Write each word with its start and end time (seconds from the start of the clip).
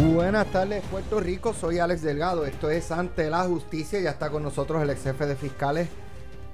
Buenas 0.00 0.46
tardes, 0.50 0.82
Puerto 0.90 1.20
Rico. 1.20 1.52
Soy 1.52 1.78
Alex 1.78 2.00
Delgado. 2.00 2.46
Esto 2.46 2.70
es 2.70 2.90
Ante 2.90 3.28
la 3.28 3.44
Justicia. 3.44 4.00
Ya 4.00 4.10
está 4.10 4.30
con 4.30 4.42
nosotros 4.42 4.82
el 4.82 4.88
ex 4.88 5.02
jefe 5.02 5.26
de 5.26 5.36
fiscales, 5.36 5.88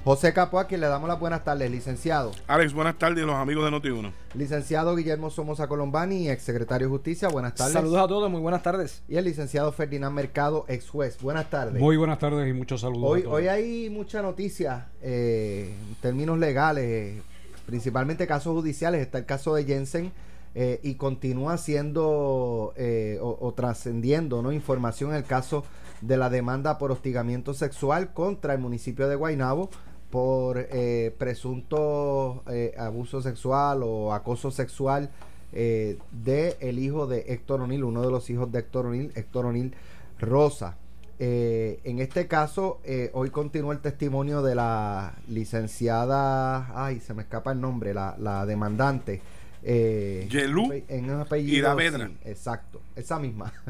José 0.05 0.33
Capo, 0.33 0.59
a 0.59 0.67
quien 0.67 0.81
le 0.81 0.89
damos 0.89 1.09
las 1.09 1.21
buenas 1.21 1.45
tardes, 1.45 1.71
licenciado. 1.71 2.33
Alex, 2.49 2.73
buenas 2.73 2.99
tardes, 2.99 3.25
los 3.25 3.37
amigos 3.37 3.65
de 3.65 3.77
Noti1. 3.77 4.13
Licenciado 4.35 4.97
Guillermo 4.97 5.31
Somoza 5.31 5.69
Colombani, 5.69 6.29
ex 6.29 6.43
secretario 6.43 6.89
de 6.89 6.91
Justicia. 6.91 7.29
Buenas 7.29 7.55
tardes. 7.55 7.73
Saludos 7.73 8.01
a 8.01 8.09
todos, 8.09 8.29
muy 8.29 8.41
buenas 8.41 8.65
tardes. 8.65 9.05
Y 9.09 9.17
el 9.17 9.25
licenciado 9.25 9.71
Ferdinand 9.71 10.15
Mercado, 10.15 10.65
ex 10.67 10.91
juez. 10.91 11.17
Buenas 11.23 11.49
tardes. 11.49 11.81
Muy 11.81 11.97
buenas 11.97 12.19
tardes 12.19 12.49
y 12.49 12.53
muchos 12.53 12.81
saludos. 12.81 13.09
Hoy, 13.09 13.25
hoy 13.29 13.47
hay 13.47 13.91
mucha 13.91 14.23
noticia 14.23 14.89
eh, 15.03 15.73
en 15.89 15.95
términos 15.97 16.37
legales, 16.39 17.23
principalmente 17.65 18.27
casos 18.27 18.53
judiciales. 18.55 19.03
Está 19.03 19.19
el 19.19 19.25
caso 19.25 19.55
de 19.55 19.65
Jensen 19.65 20.13
eh, 20.59 20.81
y 20.83 20.95
continúa 20.95 21.59
siendo 21.59 22.73
eh, 22.77 23.19
o, 23.21 23.53
trascendiendo 23.55 24.51
información 24.51 25.11
en 25.11 25.17
el 25.17 25.25
caso 25.25 25.67
de 26.01 26.17
la 26.17 26.31
demanda 26.31 26.79
por 26.79 26.91
hostigamiento 26.91 27.53
sexual 27.53 28.15
contra 28.15 28.55
el 28.55 28.61
municipio 28.61 29.07
de 29.07 29.17
Guaynabo 29.17 29.69
por 30.09 30.67
eh, 30.71 31.15
presunto 31.19 32.43
abuso 32.79 33.21
sexual 33.21 33.83
o 33.83 34.15
acoso 34.15 34.51
sexual 34.51 35.11
de 35.53 36.57
el 36.61 36.79
hijo 36.79 37.07
de 37.07 37.27
Héctor 37.29 37.61
O'Neill, 37.61 37.85
uno 37.85 38.01
de 38.01 38.11
los 38.11 38.31
hijos 38.31 38.51
de 38.51 38.61
Héctor 38.61 38.87
O'Neill, 38.87 39.13
Héctor 39.15 39.45
O'Neill 39.45 39.75
Rosa. 40.19 40.79
en 41.19 41.99
este 41.99 42.29
caso, 42.29 42.81
hoy 43.13 43.29
continúa 43.29 43.75
el 43.75 43.81
testimonio 43.81 44.41
de 44.41 44.55
la 44.55 45.17
licenciada, 45.29 46.73
ay, 46.83 47.01
se 47.01 47.13
me 47.13 47.23
escapa 47.23 47.53
el 47.53 47.61
nombre, 47.61 47.93
la 47.93 48.47
demandante, 48.47 49.21
eh, 49.69 50.29
Yelú 50.31 50.73
en 50.87 51.11
un 51.11 51.21
apellido. 51.21 51.77
exacto, 52.25 52.81
esa 52.95 53.19
misma. 53.19 53.53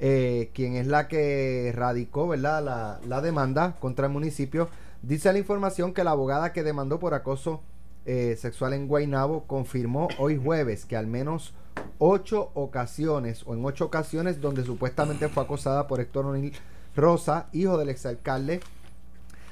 Eh, 0.00 0.52
quien 0.54 0.76
es 0.76 0.86
la 0.86 1.08
que 1.08 1.72
radicó 1.74 2.28
¿verdad? 2.28 2.62
La, 2.62 3.00
la, 3.04 3.20
demanda 3.20 3.74
contra 3.80 4.06
el 4.06 4.12
municipio. 4.12 4.68
Dice 5.02 5.32
la 5.32 5.40
información 5.40 5.92
que 5.92 6.04
la 6.04 6.12
abogada 6.12 6.52
que 6.52 6.62
demandó 6.62 7.00
por 7.00 7.14
acoso 7.14 7.62
eh, 8.06 8.36
sexual 8.38 8.74
en 8.74 8.86
Guaynabo 8.86 9.48
confirmó 9.48 10.06
hoy 10.18 10.36
jueves 10.36 10.84
que 10.84 10.96
al 10.96 11.08
menos 11.08 11.52
ocho 11.98 12.52
ocasiones, 12.54 13.42
o 13.44 13.54
en 13.54 13.64
ocho 13.64 13.86
ocasiones, 13.86 14.40
donde 14.40 14.64
supuestamente 14.64 15.28
fue 15.28 15.42
acosada 15.42 15.88
por 15.88 15.98
Héctor 15.98 16.26
O'Neill 16.26 16.52
Rosa, 16.94 17.48
hijo 17.52 17.76
del 17.76 17.88
exalcalde, 17.88 18.60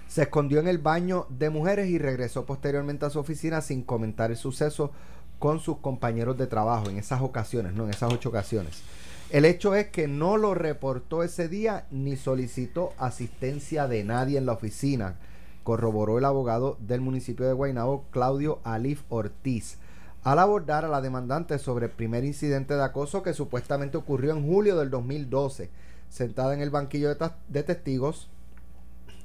se 0.06 0.22
escondió 0.22 0.60
en 0.60 0.68
el 0.68 0.78
baño 0.78 1.26
de 1.28 1.50
mujeres 1.50 1.88
y 1.88 1.98
regresó 1.98 2.46
posteriormente 2.46 3.04
a 3.04 3.10
su 3.10 3.18
oficina 3.18 3.60
sin 3.60 3.82
comentar 3.82 4.30
el 4.30 4.36
suceso 4.36 4.92
con 5.38 5.60
sus 5.60 5.78
compañeros 5.78 6.38
de 6.38 6.46
trabajo 6.46 6.88
en 6.88 6.98
esas 6.98 7.20
ocasiones, 7.20 7.74
no 7.74 7.84
en 7.84 7.90
esas 7.90 8.12
ocho 8.12 8.30
ocasiones. 8.30 8.82
El 9.30 9.44
hecho 9.44 9.74
es 9.74 9.88
que 9.88 10.06
no 10.06 10.36
lo 10.36 10.54
reportó 10.54 11.22
ese 11.22 11.48
día 11.48 11.86
ni 11.90 12.16
solicitó 12.16 12.92
asistencia 12.96 13.88
de 13.88 14.04
nadie 14.04 14.38
en 14.38 14.46
la 14.46 14.52
oficina, 14.52 15.16
corroboró 15.64 16.18
el 16.18 16.24
abogado 16.24 16.76
del 16.80 17.00
municipio 17.00 17.44
de 17.44 17.52
Guaynabo, 17.52 18.04
Claudio 18.12 18.60
Alif 18.62 19.02
Ortiz, 19.08 19.78
al 20.22 20.38
abordar 20.38 20.84
a 20.84 20.88
la 20.88 21.00
demandante 21.00 21.58
sobre 21.58 21.86
el 21.86 21.92
primer 21.92 22.24
incidente 22.24 22.74
de 22.74 22.84
acoso 22.84 23.22
que 23.24 23.34
supuestamente 23.34 23.96
ocurrió 23.96 24.32
en 24.32 24.46
julio 24.46 24.76
del 24.76 24.90
2012. 24.90 25.70
Sentada 26.08 26.54
en 26.54 26.60
el 26.60 26.70
banquillo 26.70 27.12
de, 27.12 27.30
de 27.48 27.62
testigos, 27.64 28.28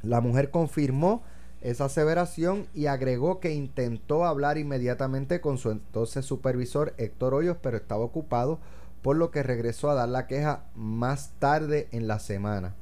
la 0.02 0.20
mujer 0.20 0.50
confirmó 0.50 1.22
esa 1.62 1.86
aseveración 1.86 2.68
y 2.74 2.88
agregó 2.88 3.40
que 3.40 3.54
intentó 3.54 4.26
hablar 4.26 4.58
inmediatamente 4.58 5.42
con 5.42 5.58
su 5.58 5.72
entonces 5.72 6.26
supervisor 6.26 6.94
Héctor 6.98 7.36
Hoyos, 7.36 7.58
pero 7.62 7.78
estaba 7.78 8.04
ocupado, 8.04 8.60
por 9.02 9.16
lo 9.16 9.32
que 9.32 9.44
regresó 9.44 9.90
a 9.90 9.96
dar 9.96 10.10
la 10.10 10.28
queja 10.28 10.66
más 10.76 11.32
tarde 11.40 11.88
en 11.92 12.08
la 12.08 12.20
semana. 12.20 12.76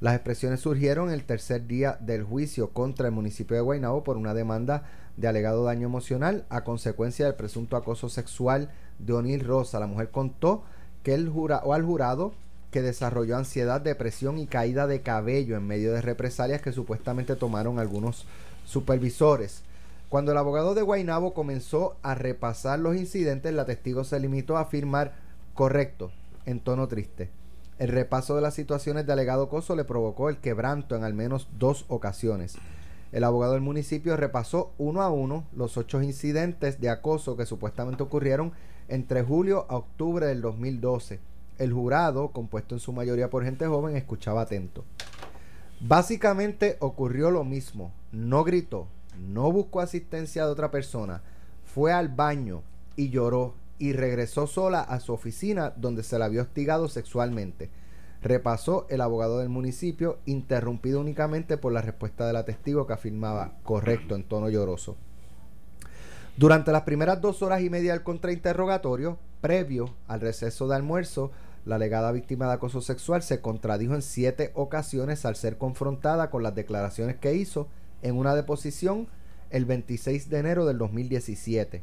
Las 0.00 0.14
expresiones 0.14 0.60
surgieron 0.60 1.10
el 1.10 1.24
tercer 1.24 1.66
día 1.66 1.98
del 2.00 2.22
juicio 2.22 2.70
contra 2.70 3.08
el 3.08 3.14
municipio 3.14 3.56
de 3.56 3.62
Guaynabo 3.62 4.04
por 4.04 4.16
una 4.16 4.34
demanda 4.34 4.84
de 5.16 5.26
alegado 5.26 5.64
daño 5.64 5.86
emocional 5.86 6.44
a 6.48 6.62
consecuencia 6.62 7.26
del 7.26 7.34
presunto 7.34 7.76
acoso 7.76 8.08
sexual 8.08 8.70
de 9.00 9.12
O'Neill 9.12 9.44
Rosa. 9.44 9.80
La 9.80 9.88
mujer 9.88 10.10
contó 10.10 10.62
que 11.02 11.14
el 11.14 11.28
jura 11.28 11.62
o 11.64 11.74
al 11.74 11.84
jurado 11.84 12.32
que 12.70 12.82
desarrolló 12.82 13.36
ansiedad, 13.36 13.80
depresión 13.80 14.38
y 14.38 14.46
caída 14.46 14.86
de 14.86 15.00
cabello 15.00 15.56
en 15.56 15.66
medio 15.66 15.92
de 15.92 16.02
represalias 16.02 16.60
que 16.60 16.72
supuestamente 16.72 17.36
tomaron 17.36 17.78
algunos 17.78 18.26
supervisores. 18.64 19.62
Cuando 20.08 20.32
el 20.32 20.38
abogado 20.38 20.74
de 20.74 20.82
Guainabo 20.82 21.34
comenzó 21.34 21.96
a 22.02 22.14
repasar 22.14 22.78
los 22.78 22.96
incidentes, 22.96 23.52
la 23.54 23.66
testigo 23.66 24.04
se 24.04 24.20
limitó 24.20 24.56
a 24.56 24.62
afirmar 24.62 25.14
correcto, 25.54 26.12
en 26.46 26.60
tono 26.60 26.88
triste. 26.88 27.30
El 27.78 27.88
repaso 27.88 28.34
de 28.34 28.42
las 28.42 28.54
situaciones 28.54 29.06
de 29.06 29.12
alegado 29.12 29.44
acoso 29.44 29.76
le 29.76 29.84
provocó 29.84 30.28
el 30.28 30.38
quebranto 30.38 30.96
en 30.96 31.04
al 31.04 31.14
menos 31.14 31.48
dos 31.58 31.84
ocasiones. 31.88 32.56
El 33.12 33.24
abogado 33.24 33.52
del 33.54 33.62
municipio 33.62 34.16
repasó 34.16 34.72
uno 34.78 35.00
a 35.02 35.10
uno 35.10 35.44
los 35.52 35.76
ocho 35.76 36.02
incidentes 36.02 36.80
de 36.80 36.90
acoso 36.90 37.36
que 37.36 37.46
supuestamente 37.46 38.02
ocurrieron 38.02 38.52
entre 38.88 39.22
julio 39.22 39.66
a 39.68 39.76
octubre 39.76 40.26
del 40.26 40.42
2012 40.42 41.20
el 41.58 41.72
jurado, 41.72 42.28
compuesto 42.28 42.74
en 42.74 42.80
su 42.80 42.92
mayoría 42.92 43.30
por 43.30 43.44
gente 43.44 43.66
joven, 43.66 43.96
escuchaba 43.96 44.42
atento. 44.42 44.84
Básicamente 45.80 46.76
ocurrió 46.80 47.30
lo 47.30 47.44
mismo. 47.44 47.92
No 48.10 48.42
gritó, 48.44 48.88
no 49.18 49.52
buscó 49.52 49.80
asistencia 49.80 50.44
de 50.44 50.50
otra 50.50 50.70
persona, 50.70 51.22
fue 51.64 51.92
al 51.92 52.08
baño 52.08 52.62
y 52.96 53.10
lloró 53.10 53.54
y 53.78 53.92
regresó 53.92 54.46
sola 54.46 54.80
a 54.80 54.98
su 55.00 55.12
oficina 55.12 55.72
donde 55.76 56.02
se 56.02 56.18
la 56.18 56.24
había 56.24 56.42
hostigado 56.42 56.88
sexualmente. 56.88 57.70
Repasó 58.22 58.86
el 58.90 59.00
abogado 59.00 59.38
del 59.38 59.48
municipio, 59.48 60.18
interrumpido 60.26 61.00
únicamente 61.00 61.56
por 61.56 61.72
la 61.72 61.82
respuesta 61.82 62.26
de 62.26 62.32
la 62.32 62.44
testigo 62.44 62.86
que 62.86 62.94
afirmaba 62.94 63.52
correcto 63.62 64.16
en 64.16 64.24
tono 64.24 64.48
lloroso. 64.48 64.96
Durante 66.36 66.72
las 66.72 66.82
primeras 66.82 67.20
dos 67.20 67.42
horas 67.42 67.62
y 67.62 67.70
media 67.70 67.92
del 67.92 68.02
contrainterrogatorio, 68.02 69.18
previo 69.40 69.94
al 70.08 70.20
receso 70.20 70.66
de 70.66 70.76
almuerzo, 70.76 71.30
la 71.64 71.76
alegada 71.76 72.12
víctima 72.12 72.46
de 72.46 72.54
acoso 72.54 72.80
sexual 72.80 73.22
se 73.22 73.40
contradijo 73.40 73.94
en 73.94 74.02
siete 74.02 74.52
ocasiones 74.54 75.24
al 75.24 75.36
ser 75.36 75.58
confrontada 75.58 76.30
con 76.30 76.42
las 76.42 76.54
declaraciones 76.54 77.16
que 77.16 77.34
hizo 77.34 77.68
en 78.02 78.16
una 78.16 78.34
deposición 78.34 79.08
el 79.50 79.64
26 79.64 80.30
de 80.30 80.38
enero 80.38 80.66
del 80.66 80.78
2017. 80.78 81.82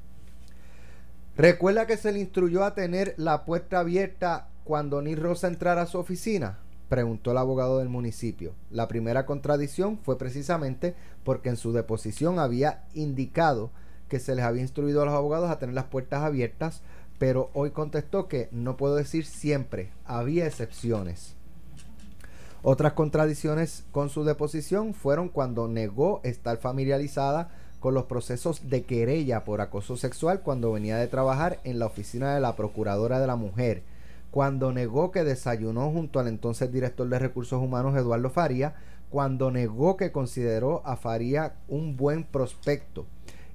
¿Recuerda 1.38 1.86
que 1.86 1.98
se 1.98 2.12
le 2.12 2.20
instruyó 2.20 2.64
a 2.64 2.76
tener 2.76 3.14
la 3.18 3.44
puerta 3.44 3.80
abierta 3.80 4.48
cuando 4.64 5.02
Ni 5.02 5.16
Rosa 5.16 5.48
entrara 5.48 5.82
a 5.82 5.88
su 5.88 5.98
oficina? 5.98 6.60
Preguntó 6.88 7.32
el 7.32 7.38
abogado 7.38 7.80
del 7.80 7.90
municipio. 7.90 8.54
La 8.70 8.88
primera 8.88 9.26
contradicción 9.26 9.98
fue 9.98 10.18
precisamente 10.18 10.96
porque 11.24 11.50
en 11.50 11.58
su 11.58 11.74
deposición 11.74 12.40
había 12.40 12.84
indicado 12.94 13.72
que 14.08 14.20
se 14.20 14.36
les 14.36 14.46
había 14.46 14.62
instruido 14.62 15.02
a 15.02 15.06
los 15.06 15.14
abogados 15.14 15.50
a 15.50 15.60
tener 15.60 15.76
las 15.76 15.86
puertas 15.86 16.22
abiertas 16.24 16.84
pero 17.18 17.50
hoy 17.54 17.72
contestó 17.72 18.28
que 18.28 18.50
no 18.52 18.78
puedo 18.78 18.96
decir 18.96 19.26
siempre, 19.26 19.92
había 20.06 20.46
excepciones. 20.48 21.36
Otras 22.62 22.94
contradicciones 22.94 23.86
con 23.92 24.10
su 24.10 24.24
deposición 24.24 24.94
fueron 24.94 25.30
cuando 25.30 25.68
negó 25.68 26.20
estar 26.24 26.58
familiarizada 26.58 27.52
con 27.80 27.94
los 27.94 28.06
procesos 28.06 28.70
de 28.70 28.84
querella 28.84 29.44
por 29.44 29.62
acoso 29.62 29.98
sexual 29.98 30.42
cuando 30.42 30.72
venía 30.72 30.98
de 30.98 31.08
trabajar 31.08 31.60
en 31.64 31.78
la 31.78 31.86
oficina 31.86 32.34
de 32.34 32.42
la 32.42 32.56
Procuradora 32.56 33.20
de 33.20 33.28
la 33.28 33.36
Mujer, 33.36 33.84
cuando 34.32 34.72
negó 34.72 35.12
que 35.12 35.24
desayunó 35.24 35.92
junto 35.92 36.20
al 36.20 36.28
entonces 36.28 36.72
director 36.72 37.08
de 37.08 37.20
Recursos 37.20 37.62
Humanos 37.62 37.96
Eduardo 37.96 38.32
Faría, 38.32 38.74
cuando 39.12 39.52
negó 39.52 39.96
que 39.96 40.12
consideró 40.12 40.82
a 40.86 40.98
Faría 40.98 41.54
un 41.68 41.96
buen 41.96 42.24
prospecto 42.24 43.06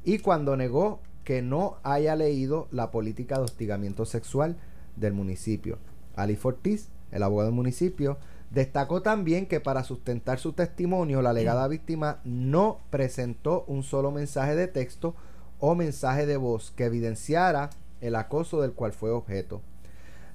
y 0.04 0.18
cuando 0.18 0.56
negó 0.56 1.00
que 1.24 1.42
no 1.42 1.76
haya 1.82 2.16
leído 2.16 2.68
la 2.70 2.90
política 2.90 3.36
de 3.36 3.44
hostigamiento 3.44 4.04
sexual 4.04 4.56
del 4.96 5.12
municipio. 5.12 5.78
Ali 6.16 6.36
Fortis, 6.36 6.88
el 7.12 7.22
abogado 7.22 7.48
del 7.48 7.56
municipio, 7.56 8.18
destacó 8.50 9.02
también 9.02 9.46
que 9.46 9.60
para 9.60 9.84
sustentar 9.84 10.38
su 10.38 10.52
testimonio, 10.52 11.22
la 11.22 11.30
alegada 11.30 11.68
víctima 11.68 12.20
no 12.24 12.78
presentó 12.90 13.64
un 13.66 13.82
solo 13.82 14.10
mensaje 14.10 14.56
de 14.56 14.66
texto 14.66 15.14
o 15.58 15.74
mensaje 15.74 16.26
de 16.26 16.36
voz 16.36 16.72
que 16.72 16.84
evidenciara 16.84 17.70
el 18.00 18.16
acoso 18.16 18.60
del 18.60 18.72
cual 18.72 18.92
fue 18.92 19.10
objeto. 19.10 19.60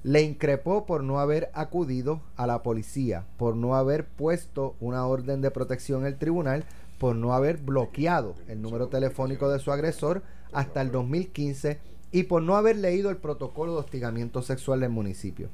Le 0.02 0.22
increpó 0.22 0.86
por 0.86 1.02
no 1.02 1.18
haber 1.18 1.50
acudido 1.52 2.20
a 2.36 2.46
la 2.46 2.62
policía, 2.62 3.24
por 3.36 3.56
no 3.56 3.74
haber 3.74 4.06
puesto 4.06 4.76
una 4.80 5.04
orden 5.06 5.40
de 5.40 5.50
protección 5.50 6.02
en 6.02 6.06
el 6.06 6.18
tribunal, 6.18 6.64
por 6.98 7.16
no 7.16 7.34
haber 7.34 7.58
bloqueado 7.58 8.34
el 8.48 8.62
número 8.62 8.88
telefónico 8.88 9.48
de 9.50 9.58
su 9.58 9.72
agresor 9.72 10.22
hasta 10.56 10.80
el 10.80 10.90
2015 10.90 11.78
y 12.12 12.24
por 12.24 12.42
no 12.42 12.56
haber 12.56 12.76
leído 12.76 13.10
el 13.10 13.18
protocolo 13.18 13.72
de 13.72 13.78
hostigamiento 13.80 14.40
sexual 14.40 14.80
del 14.80 14.90
municipio. 14.90 15.50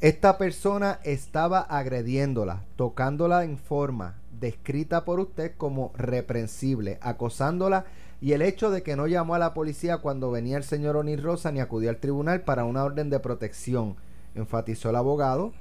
Esta 0.00 0.36
persona 0.36 0.98
estaba 1.04 1.60
agrediéndola, 1.60 2.64
tocándola 2.74 3.44
en 3.44 3.56
forma 3.56 4.16
descrita 4.40 5.04
por 5.04 5.20
usted 5.20 5.52
como 5.56 5.92
reprensible, 5.96 6.98
acosándola 7.00 7.86
y 8.20 8.32
el 8.32 8.42
hecho 8.42 8.70
de 8.70 8.82
que 8.82 8.96
no 8.96 9.06
llamó 9.06 9.36
a 9.36 9.38
la 9.38 9.54
policía 9.54 9.98
cuando 9.98 10.30
venía 10.30 10.56
el 10.56 10.64
señor 10.64 10.96
Onir 10.96 11.22
Rosa 11.22 11.52
ni 11.52 11.60
acudió 11.60 11.88
al 11.88 11.98
tribunal 11.98 12.42
para 12.42 12.64
una 12.64 12.84
orden 12.84 13.08
de 13.08 13.20
protección. 13.20 13.96
enfatizó 14.34 14.90
el 14.90 14.96
abogado 14.96 15.52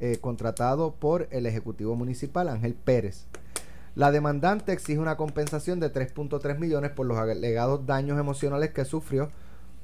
eh, 0.00 0.18
contratado 0.20 0.92
por 0.94 1.28
el 1.30 1.46
Ejecutivo 1.46 1.94
Municipal, 1.94 2.48
Ángel 2.48 2.74
Pérez. 2.74 3.26
La 3.94 4.10
demandante 4.10 4.72
exige 4.72 4.98
una 4.98 5.16
compensación 5.16 5.78
de 5.78 5.92
3.3 5.92 6.58
millones 6.58 6.90
por 6.90 7.06
los 7.06 7.16
alegados 7.16 7.86
daños 7.86 8.18
emocionales 8.18 8.70
que 8.70 8.84
sufrió 8.84 9.30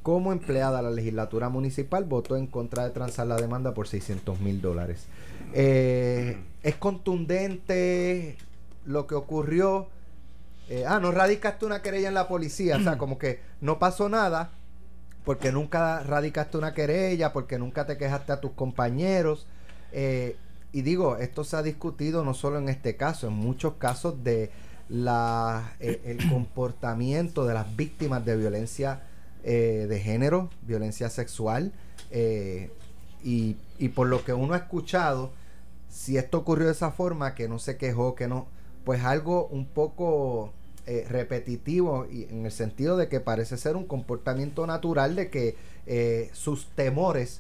como 0.03 0.33
empleada. 0.33 0.83
La 0.83 0.91
legislatura 0.91 1.49
municipal 1.49 2.05
votó 2.05 2.37
en 2.37 2.47
contra 2.47 2.85
de 2.85 2.91
transar 2.91 3.27
la 3.29 3.37
demanda 3.37 3.73
por 3.73 3.87
600 3.87 4.41
mil 4.41 4.61
dólares. 4.61 5.07
Eh, 5.55 6.39
es 6.63 6.75
contundente 6.77 8.37
lo 8.85 9.07
que 9.07 9.15
ocurrió. 9.15 9.89
Eh, 10.69 10.85
ah, 10.87 10.99
no 11.01 11.13
radicaste 11.13 11.67
una 11.67 11.83
querella 11.83 12.09
en 12.09 12.15
la 12.15 12.27
policía. 12.27 12.77
o 12.77 12.81
sea, 12.81 12.99
como 12.99 13.19
que 13.19 13.41
no 13.61 13.79
pasó 13.79 14.09
nada 14.09 14.51
porque 15.25 15.53
nunca 15.53 16.03
radicaste 16.03 16.57
una 16.57 16.75
querella, 16.75 17.33
porque 17.33 17.59
nunca 17.59 17.87
te 17.87 17.97
quejaste 17.97 18.33
a 18.33 18.41
tus 18.41 18.53
compañeros. 18.53 19.47
Eh, 19.93 20.37
y 20.73 20.83
digo, 20.83 21.17
esto 21.17 21.45
se 21.45 21.57
ha 21.57 21.63
discutido 21.63 22.25
no 22.25 22.35
solo 22.35 22.59
en 22.59 22.69
este 22.69 22.97
caso, 22.97 23.29
en 23.29 23.35
muchos 23.35 23.75
casos 23.75 24.23
de 24.25 24.51
la, 24.89 25.75
el 25.81 26.19
comportamiento 26.31 27.47
de 27.47 27.55
las 27.55 27.77
víctimas 27.77 28.25
de 28.25 28.37
violencia 28.37 29.03
de 29.43 30.01
género, 30.05 30.51
violencia 30.63 31.09
sexual. 31.09 31.73
y, 33.23 33.57
y 33.79 33.89
por 33.89 34.09
lo 34.09 34.23
que 34.25 34.33
uno 34.33 34.55
ha 34.55 34.59
escuchado, 34.59 35.33
si 35.89 36.17
esto 36.17 36.39
ocurrió 36.39 36.67
de 36.67 36.73
esa 36.73 36.91
forma, 36.91 37.35
que 37.35 37.49
no 37.49 37.59
se 37.59 37.77
quejó, 37.77 38.15
que 38.15 38.29
no, 38.29 38.47
pues 38.85 39.05
algo 39.05 39.47
un 39.47 39.67
poco 39.67 40.53
eh, 40.87 41.07
repetitivo 41.09 42.07
y 42.11 42.25
en 42.25 42.47
el 42.47 42.53
sentido 42.53 42.97
de 42.97 43.09
que 43.09 43.21
parece 43.21 43.57
ser 43.57 43.77
un 43.77 43.85
comportamiento 43.85 44.67
natural 44.67 45.15
de 45.15 45.31
que 45.31 45.57
eh, 45.87 46.31
sus 46.33 46.67
temores 46.75 47.39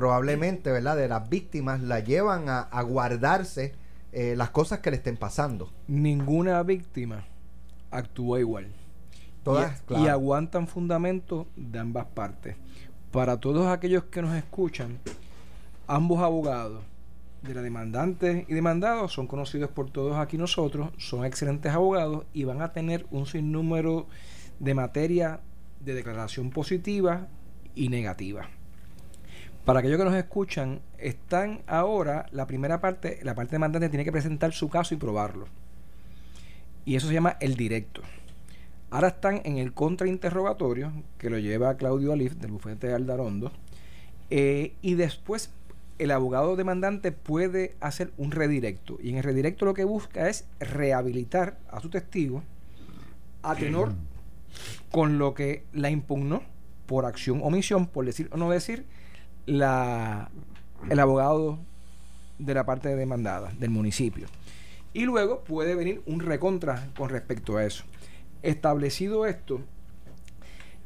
probablemente, 0.00 0.72
¿verdad? 0.72 0.96
De 0.96 1.08
las 1.08 1.28
víctimas 1.28 1.82
la 1.82 2.00
llevan 2.00 2.48
a, 2.48 2.82
guardarse 2.82 3.74
eh, 4.12 4.32
las 4.34 4.48
cosas 4.48 4.78
que 4.78 4.90
le 4.90 4.96
estén 4.96 5.18
pasando. 5.18 5.70
Ninguna 5.88 6.62
víctima 6.62 7.26
actúa 7.90 8.40
igual. 8.40 8.68
Todas, 9.42 9.82
y, 9.90 10.04
y 10.04 10.08
aguantan 10.08 10.68
fundamentos 10.68 11.48
de 11.54 11.80
ambas 11.80 12.06
partes. 12.06 12.56
Para 13.10 13.40
todos 13.40 13.66
aquellos 13.66 14.04
que 14.04 14.22
nos 14.22 14.34
escuchan, 14.34 14.98
ambos 15.86 16.20
abogados 16.20 16.82
de 17.42 17.54
la 17.54 17.60
demandante 17.60 18.46
y 18.48 18.54
demandado 18.54 19.06
son 19.06 19.26
conocidos 19.26 19.70
por 19.70 19.90
todos 19.90 20.16
aquí 20.16 20.38
nosotros, 20.38 20.92
son 20.96 21.26
excelentes 21.26 21.74
abogados 21.74 22.24
y 22.32 22.44
van 22.44 22.62
a 22.62 22.72
tener 22.72 23.06
un 23.10 23.26
sinnúmero 23.26 24.06
de 24.60 24.72
materia 24.72 25.40
de 25.80 25.92
declaración 25.92 26.48
positiva 26.48 27.28
y 27.74 27.90
negativa. 27.90 28.48
Para 29.64 29.80
aquellos 29.80 29.98
que 29.98 30.04
nos 30.04 30.14
escuchan, 30.14 30.80
están 30.98 31.60
ahora 31.66 32.26
la 32.32 32.46
primera 32.46 32.80
parte, 32.80 33.20
la 33.22 33.34
parte 33.34 33.52
demandante 33.52 33.88
tiene 33.88 34.04
que 34.04 34.12
presentar 34.12 34.52
su 34.52 34.68
caso 34.68 34.94
y 34.94 34.96
probarlo. 34.96 35.46
Y 36.84 36.96
eso 36.96 37.08
se 37.08 37.14
llama 37.14 37.36
el 37.40 37.56
directo. 37.56 38.02
Ahora 38.90 39.08
están 39.08 39.42
en 39.44 39.58
el 39.58 39.72
contrainterrogatorio, 39.72 40.92
que 41.18 41.30
lo 41.30 41.38
lleva 41.38 41.76
Claudio 41.76 42.12
Alif, 42.12 42.34
del 42.34 42.50
bufete 42.50 42.88
de 42.88 42.94
Aldarondo, 42.94 43.52
eh, 44.30 44.74
y 44.82 44.94
después 44.94 45.50
el 45.98 46.10
abogado 46.10 46.56
demandante 46.56 47.12
puede 47.12 47.76
hacer 47.80 48.10
un 48.16 48.30
redirecto. 48.30 48.98
Y 49.02 49.10
en 49.10 49.18
el 49.18 49.22
redirecto 49.22 49.66
lo 49.66 49.74
que 49.74 49.84
busca 49.84 50.28
es 50.28 50.46
rehabilitar 50.58 51.58
a 51.70 51.80
su 51.80 51.90
testigo 51.90 52.42
a 53.42 53.54
tenor 53.54 53.92
con 54.90 55.18
lo 55.18 55.34
que 55.34 55.64
la 55.72 55.90
impugnó 55.90 56.42
por 56.86 57.04
acción 57.04 57.40
o 57.42 57.46
omisión, 57.46 57.86
por 57.86 58.06
decir 58.06 58.28
o 58.32 58.36
no 58.38 58.50
decir, 58.50 58.86
la, 59.46 60.30
el 60.88 60.98
abogado 60.98 61.58
de 62.38 62.54
la 62.54 62.64
parte 62.64 62.94
demandada, 62.96 63.52
del 63.58 63.70
municipio. 63.70 64.26
Y 64.92 65.04
luego 65.04 65.44
puede 65.44 65.74
venir 65.74 66.02
un 66.06 66.20
recontra 66.20 66.88
con 66.96 67.10
respecto 67.10 67.56
a 67.56 67.64
eso. 67.64 67.84
Establecido 68.42 69.26
esto, 69.26 69.60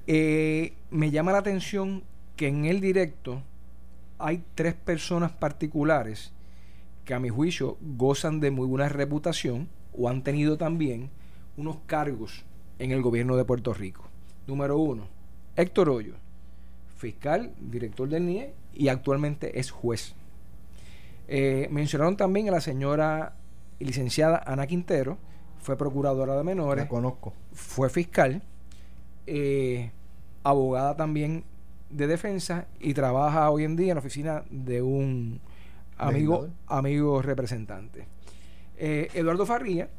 eh, 0.06 0.74
me 0.90 1.10
llama 1.10 1.32
la 1.32 1.38
atención 1.38 2.02
que 2.36 2.48
en 2.48 2.64
el 2.66 2.80
directo 2.80 3.42
hay 4.18 4.44
tres 4.54 4.74
personas 4.74 5.32
particulares 5.32 6.32
que 7.04 7.14
a 7.14 7.20
mi 7.20 7.28
juicio 7.28 7.76
gozan 7.80 8.40
de 8.40 8.50
muy 8.50 8.66
buena 8.66 8.88
reputación 8.88 9.68
o 9.96 10.08
han 10.08 10.22
tenido 10.22 10.56
también 10.56 11.10
unos 11.56 11.78
cargos 11.86 12.44
en 12.78 12.90
el 12.90 13.02
gobierno 13.02 13.36
de 13.36 13.44
Puerto 13.44 13.72
Rico. 13.72 14.08
Número 14.46 14.78
uno, 14.78 15.06
Héctor 15.56 15.88
Hoyo, 15.88 16.14
fiscal, 17.04 17.52
director 17.60 18.08
del 18.08 18.24
NIE 18.24 18.54
y 18.72 18.88
actualmente 18.88 19.58
es 19.60 19.70
juez. 19.70 20.14
Eh, 21.28 21.68
mencionaron 21.70 22.16
también 22.16 22.48
a 22.48 22.52
la 22.52 22.62
señora 22.62 23.36
licenciada 23.78 24.42
Ana 24.46 24.66
Quintero, 24.66 25.18
fue 25.58 25.76
procuradora 25.76 26.34
de 26.34 26.44
menores. 26.44 26.84
La 26.84 26.88
conozco. 26.88 27.34
Fue 27.52 27.90
fiscal, 27.90 28.42
eh, 29.26 29.90
abogada 30.44 30.96
también 30.96 31.44
de 31.90 32.06
defensa 32.06 32.68
y 32.80 32.94
trabaja 32.94 33.50
hoy 33.50 33.64
en 33.64 33.76
día 33.76 33.88
en 33.88 33.96
la 33.96 34.00
oficina 34.00 34.42
de 34.48 34.80
un 34.80 35.40
amigo, 35.98 36.48
amigo 36.66 37.20
representante. 37.20 38.06
Eh, 38.78 39.08
Eduardo 39.12 39.44
Farría, 39.44 39.90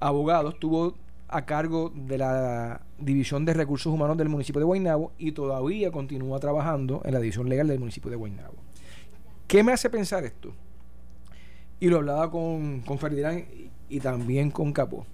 abogado, 0.00 0.48
estuvo 0.48 0.96
a 1.30 1.46
cargo 1.46 1.92
de 1.94 2.18
la 2.18 2.80
División 2.98 3.44
de 3.44 3.54
Recursos 3.54 3.92
Humanos 3.92 4.16
del 4.18 4.28
municipio 4.28 4.58
de 4.58 4.64
Guaynabo 4.64 5.12
y 5.16 5.32
todavía 5.32 5.90
continúa 5.92 6.40
trabajando 6.40 7.02
en 7.04 7.14
la 7.14 7.20
División 7.20 7.48
Legal 7.48 7.68
del 7.68 7.78
municipio 7.78 8.10
de 8.10 8.16
Guaynabo. 8.16 8.54
¿Qué 9.46 9.62
me 9.62 9.72
hace 9.72 9.88
pensar 9.88 10.24
esto? 10.24 10.52
Y 11.78 11.88
lo 11.88 11.98
hablaba 11.98 12.30
con, 12.30 12.80
con 12.80 12.98
Ferdinand 12.98 13.44
y 13.88 14.00
también 14.00 14.50
con 14.50 14.72
Capó. 14.72 15.06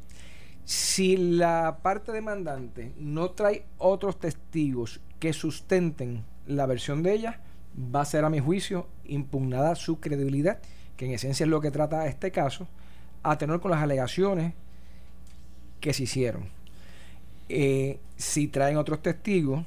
Si 0.65 1.17
la 1.17 1.79
parte 1.83 2.13
demandante 2.13 2.93
no 2.99 3.31
trae 3.31 3.67
otros 3.79 4.19
testigos 4.19 5.01
que 5.21 5.33
sustenten 5.33 6.25
la 6.47 6.67
versión 6.67 7.03
de 7.03 7.13
ella, 7.13 7.41
va 7.95 8.01
a 8.01 8.07
ser 8.07 8.25
a 8.25 8.31
mi 8.31 8.41
juicio 8.41 8.89
impugnada 9.05 9.75
su 9.75 10.01
credibilidad, 10.01 10.61
que 10.97 11.07
en 11.07 11.13
esencia 11.13 11.45
es 11.45 11.51
lo 11.51 11.61
que 11.61 11.71
trata 11.71 12.07
este 12.07 12.31
caso, 12.31 12.67
a 13.23 13.39
tener 13.39 13.61
con 13.61 13.71
las 13.71 13.83
alegaciones 13.83 14.55
que 15.87 15.93
se 15.93 16.03
hicieron. 16.03 16.49
Eh, 17.49 18.01
si 18.17 18.49
traen 18.49 18.77
otros 18.77 19.03
testigos 19.03 19.65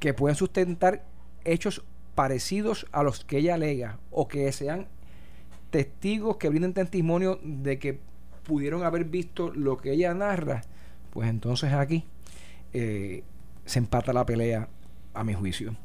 que 0.00 0.14
pueden 0.14 0.34
sustentar 0.34 1.04
hechos 1.44 1.84
parecidos 2.16 2.88
a 2.90 3.04
los 3.04 3.24
que 3.24 3.38
ella 3.38 3.54
alega 3.54 4.00
o 4.10 4.26
que 4.26 4.50
sean 4.50 4.88
testigos 5.70 6.38
que 6.38 6.48
brinden 6.48 6.74
testimonio 6.74 7.38
de 7.44 7.78
que 7.78 8.00
pudieron 8.42 8.82
haber 8.82 9.04
visto 9.04 9.52
lo 9.54 9.76
que 9.76 9.92
ella 9.92 10.12
narra, 10.12 10.62
pues 11.12 11.30
entonces 11.30 11.72
aquí 11.72 12.04
eh, 12.72 13.22
se 13.64 13.78
empata 13.78 14.12
la 14.12 14.26
pelea 14.26 14.68
a 15.14 15.22
mi 15.22 15.34
juicio. 15.34 15.76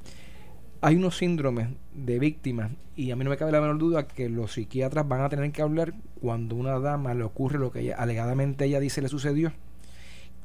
Hay 0.83 0.95
unos 0.95 1.17
síndromes 1.17 1.69
de 1.93 2.17
víctimas 2.17 2.71
y 2.95 3.11
a 3.11 3.15
mí 3.15 3.23
no 3.23 3.29
me 3.29 3.37
cabe 3.37 3.51
la 3.51 3.61
menor 3.61 3.77
duda 3.77 4.07
que 4.07 4.29
los 4.29 4.53
psiquiatras 4.53 5.07
van 5.07 5.21
a 5.21 5.29
tener 5.29 5.51
que 5.51 5.61
hablar 5.61 5.93
cuando 6.19 6.55
a 6.55 6.59
una 6.59 6.79
dama 6.79 7.13
le 7.13 7.23
ocurre 7.23 7.59
lo 7.59 7.71
que 7.71 7.93
alegadamente 7.93 8.65
ella 8.65 8.79
dice 8.79 9.01
le 9.01 9.07
sucedió, 9.07 9.53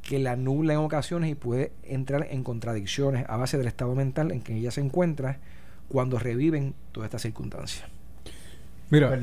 que 0.02 0.18
la 0.18 0.36
nubla 0.36 0.74
en 0.74 0.80
ocasiones 0.80 1.30
y 1.30 1.34
puede 1.34 1.72
entrar 1.82 2.28
en 2.30 2.44
contradicciones 2.44 3.24
a 3.28 3.38
base 3.38 3.56
del 3.56 3.66
estado 3.66 3.94
mental 3.94 4.30
en 4.30 4.42
que 4.42 4.54
ella 4.54 4.70
se 4.70 4.82
encuentra 4.82 5.38
cuando 5.88 6.18
reviven 6.18 6.74
todas 6.92 7.06
estas 7.06 7.22
circunstancias. 7.22 7.88
Mira, 8.90 9.18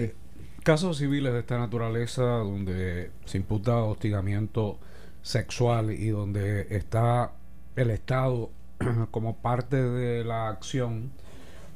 casos 0.64 0.98
civiles 0.98 1.32
de 1.32 1.40
esta 1.40 1.60
naturaleza 1.60 2.24
donde 2.24 3.12
se 3.26 3.38
imputa 3.38 3.78
hostigamiento 3.78 4.80
sexual 5.22 5.92
y 5.92 6.10
donde 6.10 6.76
está 6.76 7.34
el 7.76 7.92
Estado 7.92 8.50
como 9.12 9.38
parte 9.38 9.82
de 9.82 10.24
la 10.24 10.50
acción, 10.50 11.12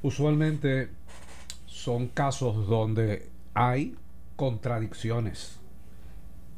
usualmente 0.01 0.89
son 1.65 2.07
casos 2.07 2.67
donde 2.67 3.29
hay 3.53 3.95
contradicciones. 4.35 5.59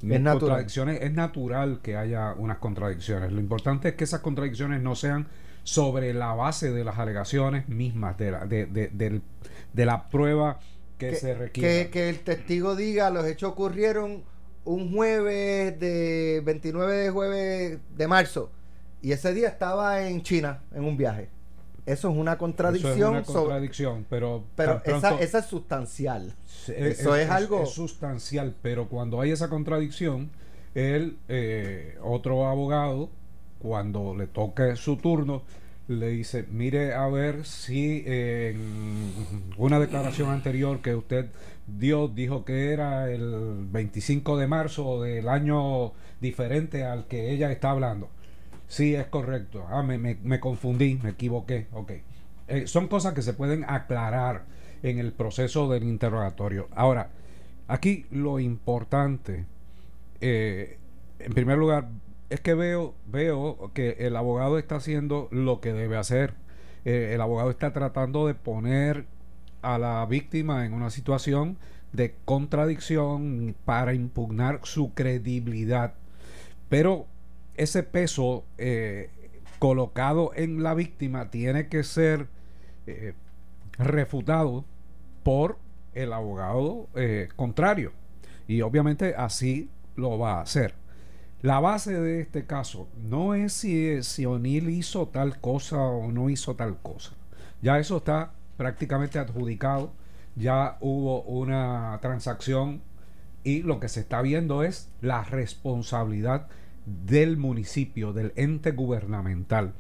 Es 0.01 0.21
natural. 0.21 0.65
es 0.65 1.13
natural 1.13 1.79
que 1.81 1.97
haya 1.97 2.33
unas 2.33 2.57
contradicciones. 2.59 3.33
Lo 3.33 3.39
importante 3.39 3.89
es 3.89 3.95
que 3.95 4.05
esas 4.05 4.21
contradicciones 4.21 4.81
no 4.81 4.95
sean 4.95 5.27
sobre 5.63 6.13
la 6.13 6.33
base 6.33 6.71
de 6.71 6.85
las 6.85 6.97
alegaciones 6.97 7.67
mismas, 7.67 8.17
de 8.17 8.31
la, 8.31 8.45
de, 8.45 8.65
de, 8.65 9.85
la 9.85 10.09
prueba 10.09 10.59
que, 10.97 11.15
se 11.15 11.33
requiere. 11.33 11.85
Que, 11.85 11.89
que, 11.91 12.09
el 12.09 12.19
testigo 12.21 12.77
diga 12.77 13.09
los 13.09 13.25
hechos 13.25 13.51
ocurrieron 13.51 14.23
un 14.63 14.93
jueves 14.93 15.77
de 15.79 16.41
29 16.45 16.95
de 16.95 17.09
jueves 17.09 17.79
de 17.97 18.07
marzo 18.07 18.51
y 19.01 19.11
ese 19.11 19.33
día 19.33 19.47
estaba 19.47 20.07
en 20.07 20.21
China 20.23 20.61
en 20.73 20.83
un 20.83 20.97
viaje. 20.97 21.29
Eso 21.85 22.09
es 22.09 22.15
una 22.15 22.37
contradicción. 22.37 23.15
Eso 23.15 23.21
es 23.21 23.29
una 23.29 23.41
contradicción, 23.41 24.05
pero. 24.09 24.43
Pero 24.55 24.81
esa, 24.85 25.19
esa, 25.19 25.39
es 25.39 25.45
sustancial. 25.45 26.35
Eso 26.67 27.15
es, 27.15 27.29
algo. 27.29 27.63
Es 27.63 27.69
sustancial, 27.69 28.53
pero 28.61 28.87
cuando 28.87 29.21
hay 29.21 29.31
esa 29.31 29.49
contradicción, 29.49 30.29
el 30.75 31.17
eh, 31.27 31.97
otro 32.03 32.47
abogado, 32.47 33.09
cuando 33.57 34.15
le 34.15 34.27
toque 34.27 34.75
su 34.75 34.97
turno, 34.97 35.41
le 35.87 36.09
dice, 36.09 36.45
mire 36.51 36.93
a 36.93 37.07
ver 37.07 37.45
si 37.45 38.03
en 38.05 39.11
una 39.57 39.79
declaración 39.79 40.29
anterior 40.29 40.81
que 40.81 40.93
usted 40.93 41.29
dio 41.65 42.07
dijo 42.07 42.45
que 42.45 42.71
era 42.71 43.11
el 43.11 43.65
25 43.71 44.37
de 44.37 44.47
marzo 44.47 45.01
del 45.01 45.27
año 45.27 45.93
diferente 46.21 46.83
al 46.83 47.07
que 47.07 47.31
ella 47.31 47.51
está 47.51 47.71
hablando. 47.71 48.09
Sí, 48.69 48.93
es 48.95 49.07
correcto. 49.07 49.65
Ah, 49.67 49.81
me, 49.81 49.97
me, 49.97 50.39
confundí, 50.39 50.99
me 51.03 51.09
equivoqué. 51.09 51.67
Ok. 51.73 51.91
Eh, 52.47 52.67
son 52.67 52.87
cosas 52.87 53.13
que 53.13 53.23
se 53.23 53.33
pueden 53.33 53.65
aclarar 53.67 54.45
en 54.83 54.99
el 54.99 55.11
proceso 55.11 55.67
del 55.69 55.83
interrogatorio. 55.83 56.69
Ahora, 56.75 57.09
aquí 57.67 58.05
lo 58.11 58.39
importante, 58.39 59.45
eh, 60.21 60.77
en 61.17 61.33
primer 61.33 61.57
lugar, 61.57 61.89
es 62.29 62.41
que 62.41 62.53
veo, 62.53 62.93
veo 63.07 63.71
que 63.73 63.97
el 63.99 64.15
abogado 64.15 64.59
está 64.59 64.75
haciendo 64.75 65.29
lo 65.31 65.61
que 65.61 65.73
debe 65.73 65.97
hacer. 65.97 66.35
Eh, 66.85 67.11
el 67.15 67.21
abogado 67.21 67.49
está 67.49 67.73
tratando 67.73 68.27
de 68.27 68.35
poner 68.35 69.07
a 69.63 69.79
la 69.79 70.05
víctima 70.05 70.65
en 70.67 70.73
una 70.73 70.91
situación 70.91 71.57
de 71.91 72.13
contradicción 72.23 73.55
para 73.65 73.95
impugnar 73.95 74.59
su 74.61 74.93
credibilidad. 74.93 75.95
Pero 76.69 77.07
ese 77.59 77.83
peso 77.83 78.45
eh, 78.57 79.09
colocado 79.59 80.31
en 80.35 80.63
la 80.63 80.73
víctima 80.73 81.29
tiene 81.29 81.67
que 81.67 81.83
ser 81.83 82.27
eh, 82.87 83.13
refutado 83.77 84.65
por 85.23 85.57
el 85.93 86.13
abogado 86.13 86.87
contrario. 87.35 87.91
Y 88.47 88.61
obviamente 88.61 89.15
así 89.15 89.69
lo 89.95 90.17
va 90.17 90.39
a 90.39 90.41
hacer. 90.41 90.73
La 91.41 91.59
base 91.59 91.93
de 91.93 92.19
este 92.19 92.45
caso 92.45 92.89
no 92.97 93.33
es 93.33 93.53
si, 93.53 94.03
si 94.03 94.25
O'Neill 94.25 94.69
hizo 94.69 95.07
tal 95.07 95.39
cosa 95.39 95.77
o 95.77 96.11
no 96.11 96.29
hizo 96.29 96.55
tal 96.55 96.77
cosa. 96.81 97.11
Ya 97.61 97.79
eso 97.79 97.97
está 97.97 98.33
prácticamente 98.57 99.19
adjudicado. 99.19 99.93
Ya 100.35 100.77
hubo 100.81 101.21
una 101.21 101.97
transacción 102.01 102.81
y 103.43 103.63
lo 103.63 103.79
que 103.79 103.87
se 103.87 104.01
está 104.01 104.21
viendo 104.21 104.63
es 104.63 104.89
la 104.99 105.23
responsabilidad 105.23 106.47
del 106.85 107.37
municipio, 107.37 108.13
del 108.13 108.33
ente 108.35 108.71
gubernamental. 108.71 109.73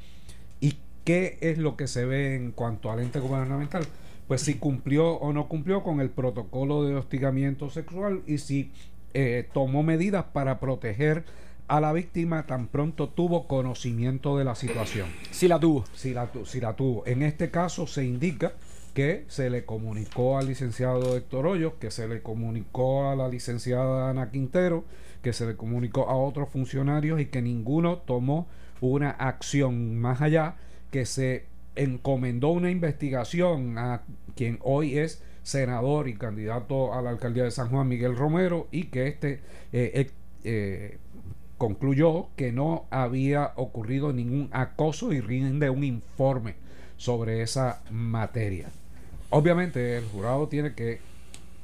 ¿Y 0.59 0.77
qué 1.03 1.37
es 1.41 1.57
lo 1.57 1.75
que 1.77 1.87
se 1.87 2.05
ve 2.05 2.35
en 2.35 2.51
cuanto 2.51 2.91
al 2.91 2.99
ente 2.99 3.19
gubernamental? 3.19 3.85
Pues 4.27 4.41
si 4.41 4.55
cumplió 4.55 5.13
o 5.13 5.33
no 5.33 5.47
cumplió 5.47 5.83
con 5.83 6.01
el 6.01 6.09
protocolo 6.09 6.83
de 6.83 6.95
hostigamiento 6.95 7.69
sexual 7.69 8.21
y 8.27 8.37
si 8.37 8.71
eh, 9.13 9.49
tomó 9.53 9.81
medidas 9.81 10.25
para 10.31 10.59
proteger 10.59 11.25
a 11.67 11.79
la 11.79 11.93
víctima 11.93 12.45
tan 12.45 12.67
pronto 12.67 13.09
tuvo 13.09 13.47
conocimiento 13.47 14.37
de 14.37 14.43
la 14.43 14.55
situación. 14.55 15.07
Si 15.31 15.47
la 15.47 15.59
tuvo. 15.59 15.85
Si 15.93 16.13
la, 16.13 16.29
si 16.45 16.59
la 16.59 16.75
tuvo. 16.75 17.05
En 17.05 17.21
este 17.21 17.51
caso 17.51 17.87
se 17.87 18.03
indica 18.03 18.53
que 18.93 19.25
se 19.27 19.49
le 19.49 19.65
comunicó 19.65 20.37
al 20.37 20.47
licenciado 20.47 21.15
Héctor 21.15 21.45
Hoyos, 21.45 21.73
que 21.79 21.91
se 21.91 22.07
le 22.07 22.21
comunicó 22.21 23.09
a 23.09 23.15
la 23.15 23.27
licenciada 23.27 24.09
Ana 24.09 24.31
Quintero, 24.31 24.83
que 25.21 25.33
se 25.33 25.45
le 25.45 25.55
comunicó 25.55 26.09
a 26.09 26.15
otros 26.15 26.49
funcionarios 26.49 27.19
y 27.19 27.25
que 27.25 27.41
ninguno 27.41 27.97
tomó 27.97 28.47
una 28.81 29.09
acción 29.11 29.97
más 29.97 30.21
allá, 30.21 30.55
que 30.91 31.05
se 31.05 31.45
encomendó 31.75 32.49
una 32.49 32.71
investigación 32.71 33.77
a 33.77 34.03
quien 34.35 34.59
hoy 34.61 34.97
es 34.97 35.23
senador 35.43 36.07
y 36.07 36.15
candidato 36.15 36.93
a 36.93 37.01
la 37.01 37.09
alcaldía 37.09 37.43
de 37.43 37.51
San 37.51 37.69
Juan, 37.69 37.87
Miguel 37.87 38.15
Romero, 38.15 38.67
y 38.71 38.85
que 38.85 39.07
este 39.07 39.41
eh, 39.73 40.11
eh, 40.43 40.97
concluyó 41.57 42.27
que 42.35 42.51
no 42.51 42.85
había 42.89 43.51
ocurrido 43.55 44.13
ningún 44.13 44.49
acoso 44.51 45.11
y 45.11 45.19
rinde 45.19 45.69
un 45.69 45.83
informe 45.83 46.55
sobre 46.97 47.41
esa 47.41 47.81
materia. 47.91 48.69
Obviamente 49.29 49.97
el 49.97 50.05
jurado 50.05 50.47
tiene 50.47 50.73
que 50.73 50.99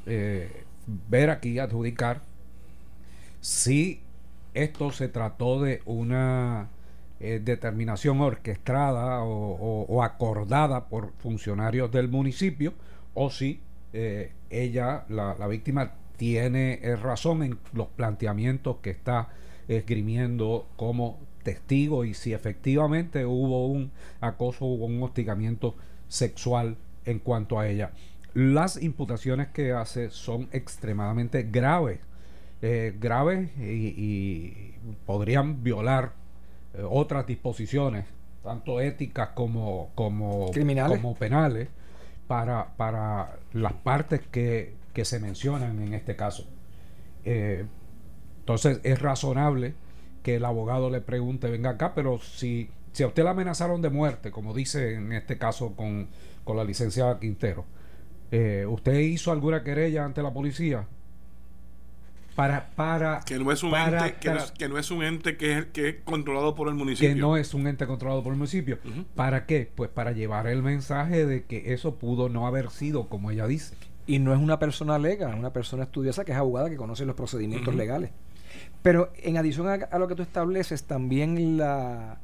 eh, 0.06 0.64
ver 1.10 1.30
aquí, 1.30 1.60
adjudicar 1.60 2.22
si 3.46 4.02
esto 4.56 4.92
se 4.92 5.08
trató 5.08 5.62
de 5.62 5.84
una 5.86 6.70
eh, 7.20 7.40
determinación 7.44 8.20
orquestada 8.20 9.24
o, 9.24 10.02
acordada 10.02 10.88
por 10.88 11.14
funcionarios 11.20 11.92
del 11.92 12.08
municipio 12.08 12.74
o 13.14 13.30
si 13.30 13.62
eh, 13.94 14.32
ella, 14.50 15.06
la, 15.10 15.36
víctima, 15.48 15.92
tiene 16.18 16.82
razón 16.96 17.44
en 17.44 17.60
los 17.74 17.86
planteamientos 17.90 18.78
que 18.78 18.90
está 18.90 19.30
esgrimiendo 19.68 20.68
como 20.76 21.20
testigo 21.44 22.04
y 22.04 22.16
si 22.16 22.34
efectivamente 22.34 23.28
hubo 23.28 23.68
un 23.68 23.92
acoso, 24.22 24.66
hubo 24.66 24.88
un 24.88 25.04
hostigamiento 25.04 25.76
sexual 26.08 26.78
en 27.06 27.20
cuanto 27.20 27.60
a 27.60 27.68
ella. 27.68 27.92
Las 28.34 28.82
imputaciones 28.82 29.50
que 29.50 29.72
hace 29.72 30.10
son 30.10 30.50
extremadamente 30.52 31.44
graves, 31.44 32.00
eh, 32.62 32.96
graves 33.00 33.50
y, 33.60 34.74
podrían 35.06 35.64
violar 35.64 36.14
eh, 36.74 36.84
otras 36.88 37.26
disposiciones, 37.26 38.06
tanto 38.44 38.80
éticas 38.80 39.30
como, 39.30 39.90
como, 39.96 40.52
como 40.52 41.16
penales, 41.16 41.70
para, 42.28 42.76
para 42.78 43.38
las 43.54 43.74
partes 43.74 44.22
que, 44.32 44.74
que 44.94 45.06
se 45.06 45.20
mencionan 45.20 45.82
en 45.82 45.94
este 45.94 46.16
caso. 46.16 46.48
Eh, 47.26 47.66
entonces 48.40 48.80
es 48.84 49.00
razonable 49.02 49.74
que 50.24 50.36
el 50.36 50.46
abogado 50.46 50.90
le 50.90 51.02
pregunte, 51.02 51.50
venga 51.50 51.72
acá, 51.72 51.94
pero 51.94 52.20
si, 52.20 52.70
si 52.94 53.04
a 53.04 53.08
usted 53.08 53.24
le 53.24 53.30
amenazaron 53.30 53.82
de 53.82 53.90
muerte, 53.90 54.32
como 54.32 54.54
dice 54.54 54.96
en 54.96 55.12
este 55.12 55.38
caso 55.38 55.76
con, 55.76 56.08
la 56.48 56.64
licenciada 56.64 57.20
Quintero, 57.20 57.66
eh, 58.32 58.66
¿usted 58.68 59.00
hizo 59.00 59.32
alguna 59.32 59.64
querella 59.64 60.06
ante 60.06 60.24
la 60.24 60.34
policía? 60.34 60.88
Para, 62.36 62.70
para 62.76 63.22
que 63.22 63.40
no 63.40 63.50
es 63.52 63.64
un 63.64 63.74
ente 63.74 64.16
que, 64.20 64.68
no 64.68 64.78
es, 64.78 64.92
un 64.92 65.04
ente 65.04 65.38
que 65.38 65.58
es, 65.58 65.66
que 65.68 65.88
es 65.88 65.96
controlado 66.04 66.54
por 66.54 66.68
el 66.68 66.74
municipio. 66.74 67.10
que 67.10 67.16
no 67.16 67.38
es 67.38 67.54
un 67.54 67.66
ente 67.66 67.88
controlado 67.88 68.24
por 68.24 68.34
el 68.34 68.38
municipio. 68.38 68.78
Para 69.16 69.46
qué 69.46 69.72
pues 69.74 69.90
para 69.90 70.12
llevar 70.12 70.48
el 70.48 70.62
mensaje 70.62 71.26
de 71.26 71.46
que 71.46 71.74
eso 71.74 71.96
pudo 71.96 72.28
no 72.28 72.46
haber 72.46 72.72
sido 72.72 73.08
como 73.08 73.32
ella 73.32 73.48
dice. 73.48 73.76
Y 74.06 74.20
no 74.20 74.34
es 74.34 74.40
una 74.40 74.60
persona 74.60 75.00
legal, 75.00 75.32
es 75.32 75.40
una 75.40 75.54
persona 75.54 75.84
estudiosa 75.84 76.26
que 76.26 76.34
es 76.34 76.38
abogada 76.38 76.70
que 76.70 76.76
conoce 76.76 77.06
los 77.06 77.16
procedimientos 77.16 77.74
legales. 77.74 78.12
Pero 78.82 79.12
en 79.16 79.38
adición 79.38 79.68
a, 79.68 79.98
lo 79.98 80.08
que 80.08 80.16
tú 80.16 80.22
estableces, 80.22 80.84
también 80.84 81.58
la 81.58 82.20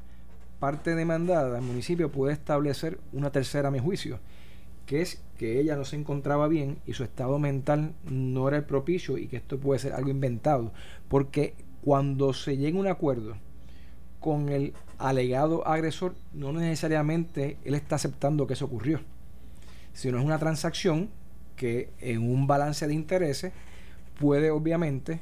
parte 0.60 0.94
demandada, 0.94 1.58
el 1.58 1.64
municipio 1.64 2.12
puede 2.12 2.34
establecer 2.34 3.00
una 3.14 3.32
tercera 3.32 3.70
a 3.70 3.72
mi 3.72 3.80
juicio, 3.80 4.20
que 4.86 5.02
es 5.02 5.22
que 5.38 5.60
ella 5.60 5.76
no 5.76 5.86
se 5.86 5.96
encontraba 5.96 6.48
bien 6.48 6.78
y 6.86 6.94
su 6.94 7.04
estado 7.04 7.40
mental 7.40 7.94
no 8.10 8.48
era 8.48 8.58
el 8.58 8.64
propicio 8.64 9.18
y 9.18 9.28
que 9.28 9.38
esto 9.38 9.58
puede 9.60 9.80
ser 9.80 9.94
algo 9.94 10.10
inventado. 10.10 10.72
Porque 11.08 11.56
cuando 11.82 12.34
se 12.34 12.58
llega 12.58 12.78
a 12.78 12.82
un 12.82 12.88
acuerdo 12.88 13.36
con 14.20 14.50
el 14.50 14.74
alegado 15.00 15.68
agresor, 15.68 16.14
no 16.34 16.54
necesariamente 16.54 17.58
él 17.66 17.74
está 17.74 17.96
aceptando 17.96 18.46
que 18.46 18.54
eso 18.54 18.66
ocurrió, 18.66 19.00
sino 19.94 20.20
es 20.20 20.26
una 20.26 20.38
transacción 20.38 21.10
que 21.56 21.90
en 22.00 22.22
un 22.22 22.48
balance 22.48 22.88
de 22.88 22.94
intereses 22.94 23.52
puede 24.20 24.52
obviamente 24.52 25.20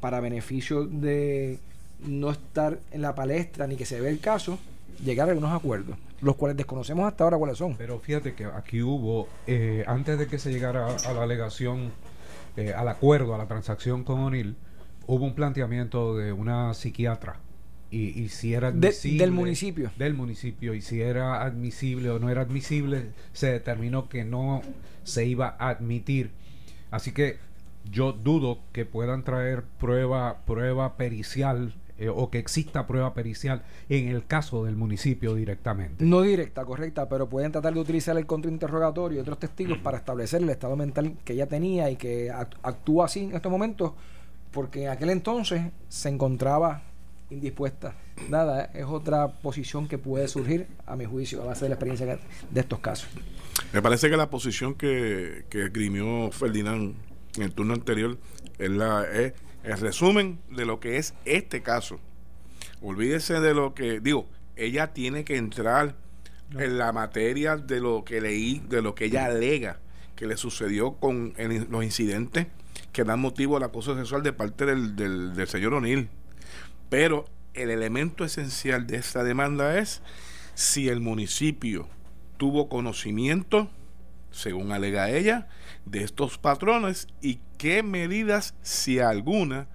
para 0.00 0.20
beneficio 0.20 0.84
de 0.86 1.58
no 2.06 2.30
estar 2.30 2.78
en 2.92 3.02
la 3.02 3.14
palestra 3.14 3.66
ni 3.66 3.76
que 3.76 3.84
se 3.84 4.00
vea 4.00 4.10
el 4.10 4.20
caso, 4.20 4.58
llegar 5.04 5.28
a 5.28 5.32
algunos 5.32 5.52
acuerdos, 5.52 5.96
los 6.20 6.36
cuales 6.36 6.56
desconocemos 6.56 7.06
hasta 7.06 7.24
ahora 7.24 7.38
cuáles 7.38 7.58
son. 7.58 7.76
Pero 7.76 7.98
fíjate 8.00 8.34
que 8.34 8.44
aquí 8.44 8.82
hubo, 8.82 9.28
eh, 9.46 9.84
antes 9.86 10.18
de 10.18 10.26
que 10.26 10.38
se 10.38 10.50
llegara 10.50 10.96
a 10.96 11.12
la 11.12 11.22
alegación, 11.22 11.92
eh, 12.56 12.72
al 12.72 12.88
acuerdo, 12.88 13.34
a 13.34 13.38
la 13.38 13.46
transacción 13.46 14.04
con 14.04 14.20
O'Neill, 14.20 14.56
hubo 15.06 15.24
un 15.24 15.34
planteamiento 15.34 16.16
de 16.16 16.32
una 16.32 16.74
psiquiatra. 16.74 17.40
Y, 17.90 18.28
si 18.28 18.52
era 18.52 18.68
admisible. 18.68 19.18
del 19.18 19.30
municipio. 19.30 19.90
Del 19.96 20.12
municipio. 20.12 20.74
Y 20.74 20.82
si 20.82 21.00
era 21.00 21.42
admisible 21.42 22.10
o 22.10 22.18
no 22.18 22.28
era 22.28 22.42
admisible, 22.42 23.12
se 23.32 23.50
determinó 23.50 24.10
que 24.10 24.24
no 24.24 24.60
se 25.04 25.24
iba 25.24 25.56
a 25.58 25.70
admitir. 25.70 26.30
Así 26.90 27.12
que 27.12 27.38
yo 27.90 28.12
dudo 28.12 28.58
que 28.72 28.84
puedan 28.84 29.24
traer 29.24 29.64
prueba, 29.78 30.42
prueba 30.44 30.98
pericial 30.98 31.74
eh, 31.98 32.08
o 32.08 32.30
que 32.30 32.38
exista 32.38 32.86
prueba 32.86 33.12
pericial 33.12 33.62
en 33.88 34.08
el 34.08 34.24
caso 34.24 34.64
del 34.64 34.76
municipio 34.76 35.34
directamente. 35.34 36.04
No 36.04 36.22
directa, 36.22 36.64
correcta, 36.64 37.08
pero 37.08 37.28
pueden 37.28 37.52
tratar 37.52 37.74
de 37.74 37.80
utilizar 37.80 38.16
el 38.16 38.26
contrainterrogatorio 38.26 39.18
y 39.18 39.20
otros 39.20 39.38
testigos 39.38 39.78
para 39.78 39.98
establecer 39.98 40.42
el 40.42 40.50
estado 40.50 40.76
mental 40.76 41.16
que 41.24 41.32
ella 41.32 41.46
tenía 41.46 41.90
y 41.90 41.96
que 41.96 42.30
actúa 42.30 43.06
así 43.06 43.24
en 43.24 43.34
estos 43.34 43.50
momentos, 43.50 43.92
porque 44.52 44.84
en 44.84 44.90
aquel 44.90 45.10
entonces 45.10 45.62
se 45.88 46.08
encontraba 46.08 46.82
indispuesta. 47.30 47.94
Nada, 48.28 48.70
es 48.74 48.84
otra 48.84 49.28
posición 49.28 49.88
que 49.88 49.98
puede 49.98 50.28
surgir, 50.28 50.66
a 50.86 50.96
mi 50.96 51.04
juicio, 51.04 51.42
a 51.42 51.46
base 51.46 51.64
de 51.64 51.70
la 51.70 51.74
experiencia 51.74 52.18
de 52.50 52.60
estos 52.60 52.78
casos. 52.78 53.08
Me 53.72 53.82
parece 53.82 54.08
que 54.08 54.16
la 54.16 54.30
posición 54.30 54.74
que, 54.74 55.44
que 55.50 55.64
esgrimió 55.64 56.30
Ferdinand 56.30 56.94
en 57.36 57.42
el 57.42 57.52
turno 57.52 57.74
anterior 57.74 58.16
es, 58.58 58.70
la, 58.70 59.04
es 59.04 59.32
el 59.68 59.78
resumen 59.78 60.40
de 60.50 60.64
lo 60.64 60.80
que 60.80 60.96
es 60.96 61.14
este 61.24 61.62
caso. 61.62 62.00
Olvídese 62.80 63.40
de 63.40 63.54
lo 63.54 63.74
que, 63.74 64.00
digo, 64.00 64.28
ella 64.56 64.92
tiene 64.92 65.24
que 65.24 65.36
entrar 65.36 65.94
en 66.52 66.78
la 66.78 66.92
materia 66.92 67.56
de 67.56 67.80
lo 67.80 68.04
que 68.04 68.20
leí, 68.20 68.62
de 68.68 68.82
lo 68.82 68.94
que 68.94 69.06
ella 69.06 69.26
alega 69.26 69.78
que 70.16 70.26
le 70.26 70.36
sucedió 70.36 70.94
con 70.94 71.34
los 71.70 71.84
incidentes 71.84 72.46
que 72.92 73.04
dan 73.04 73.20
motivo 73.20 73.56
al 73.56 73.62
acoso 73.62 73.96
sexual 73.96 74.22
de 74.22 74.32
parte 74.32 74.66
del, 74.66 74.96
del, 74.96 75.46
señor 75.46 75.74
O'Neill. 75.74 76.08
Pero 76.88 77.26
el 77.54 77.70
elemento 77.70 78.24
esencial 78.24 78.86
de 78.86 78.96
esta 78.96 79.22
demanda 79.22 79.78
es 79.78 80.02
si 80.54 80.88
el 80.88 81.00
municipio 81.00 81.88
tuvo 82.36 82.68
conocimiento, 82.68 83.70
según 84.32 84.72
alega 84.72 85.10
ella, 85.10 85.48
de 85.90 86.04
estos 86.04 86.38
patrones 86.38 87.08
y 87.20 87.40
qué 87.56 87.82
medidas, 87.82 88.54
si 88.62 88.98
alguna, 88.98 89.68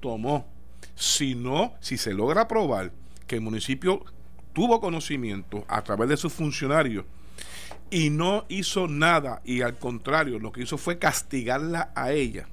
tomó. 0.00 0.46
Si 0.94 1.34
no, 1.34 1.74
si 1.80 1.96
se 1.96 2.14
logra 2.14 2.46
probar 2.46 2.92
que 3.26 3.36
el 3.36 3.40
municipio 3.40 4.04
tuvo 4.52 4.80
conocimiento 4.80 5.64
a 5.68 5.82
través 5.82 6.08
de 6.08 6.16
sus 6.16 6.32
funcionarios 6.32 7.04
y 7.90 8.10
no 8.10 8.44
hizo 8.48 8.88
nada 8.88 9.40
y 9.44 9.62
al 9.62 9.78
contrario 9.78 10.38
lo 10.38 10.52
que 10.52 10.62
hizo 10.62 10.78
fue 10.78 10.98
castigarla 10.98 11.92
a 11.94 12.12
ella. 12.12 12.48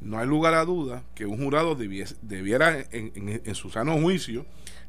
No 0.00 0.18
hay 0.18 0.26
lugar 0.26 0.54
a 0.54 0.64
duda 0.64 1.02
que 1.14 1.24
un 1.24 1.42
jurado 1.42 1.76
debiera 1.76 2.84
en, 2.90 3.54
su 3.54 3.70
sano 3.70 3.98
juicio, 3.98 4.44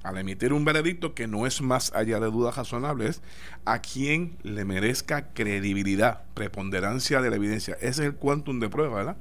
al 0.05 0.19
emitir 0.19 0.53
un 0.53 0.65
veredicto 0.65 1.15
que 1.15 1.27
no 1.27 1.47
es 1.47 1.61
más 1.61 1.91
allá 1.95 2.19
de 2.19 2.27
dudas 2.27 2.55
razonables, 2.55 3.23
a 3.65 3.79
quien 3.79 4.37
le 4.43 4.63
merezca 4.63 5.33
credibilidad, 5.33 6.21
preponderancia 6.35 7.21
de 7.21 7.31
la 7.31 7.37
evidencia. 7.37 7.73
Ese 7.75 7.87
es 7.87 7.99
el 7.99 8.15
quantum 8.15 8.59
de 8.59 8.69
prueba, 8.69 8.97
¿verdad? 8.97 9.17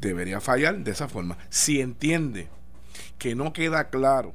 Debería 0.00 0.42
fallar 0.42 0.78
de 0.78 0.90
esa 0.90 1.08
forma. 1.08 1.38
Si 1.48 1.80
entiende 1.80 2.48
que 3.18 3.34
no 3.34 3.54
queda 3.54 3.88
claro 3.88 4.34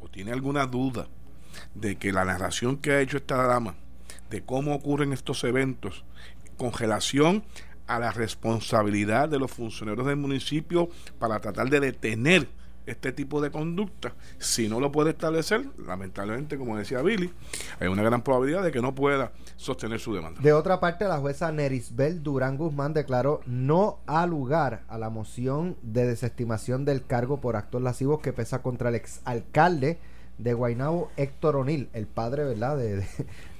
o 0.00 0.08
tiene 0.08 0.32
alguna 0.32 0.66
duda 0.66 1.08
de 1.74 1.96
que 1.96 2.12
la 2.12 2.26
narración 2.26 2.76
que 2.76 2.92
ha 2.92 3.00
hecho 3.00 3.16
esta 3.16 3.42
dama 3.46 3.76
de 4.28 4.42
cómo 4.42 4.74
ocurren 4.74 5.14
estos 5.14 5.42
eventos, 5.44 6.04
congelación 6.58 7.42
a 7.86 7.98
la 7.98 8.12
responsabilidad 8.12 9.30
de 9.30 9.38
los 9.38 9.50
funcionarios 9.50 10.06
del 10.06 10.16
municipio 10.16 10.90
para 11.18 11.40
tratar 11.40 11.70
de 11.70 11.80
detener 11.80 12.48
este 12.86 13.12
tipo 13.12 13.40
de 13.40 13.50
conducta, 13.50 14.14
si 14.38 14.68
no 14.68 14.80
lo 14.80 14.90
puede 14.92 15.10
establecer, 15.10 15.64
lamentablemente, 15.78 16.58
como 16.58 16.76
decía 16.76 17.02
Billy, 17.02 17.32
hay 17.78 17.88
una 17.88 18.02
gran 18.02 18.22
probabilidad 18.22 18.62
de 18.62 18.72
que 18.72 18.80
no 18.80 18.94
pueda 18.94 19.32
sostener 19.56 20.00
su 20.00 20.14
demanda. 20.14 20.40
De 20.40 20.52
otra 20.52 20.80
parte, 20.80 21.06
la 21.06 21.18
jueza 21.18 21.52
Nerisbel 21.52 22.22
Durán 22.22 22.56
Guzmán 22.56 22.94
declaró 22.94 23.40
no 23.46 23.98
a 24.06 24.26
lugar 24.26 24.82
a 24.88 24.98
la 24.98 25.10
moción 25.10 25.76
de 25.82 26.06
desestimación 26.06 26.84
del 26.84 27.04
cargo 27.04 27.40
por 27.40 27.56
actos 27.56 27.82
lascivos 27.82 28.20
que 28.20 28.32
pesa 28.32 28.62
contra 28.62 28.88
el 28.88 28.94
exalcalde 28.94 29.98
de 30.38 30.54
Guaynabo, 30.54 31.10
Héctor 31.16 31.56
O'Neill, 31.56 31.90
el 31.92 32.06
padre, 32.06 32.44
¿verdad? 32.44 32.76
De, 32.78 33.06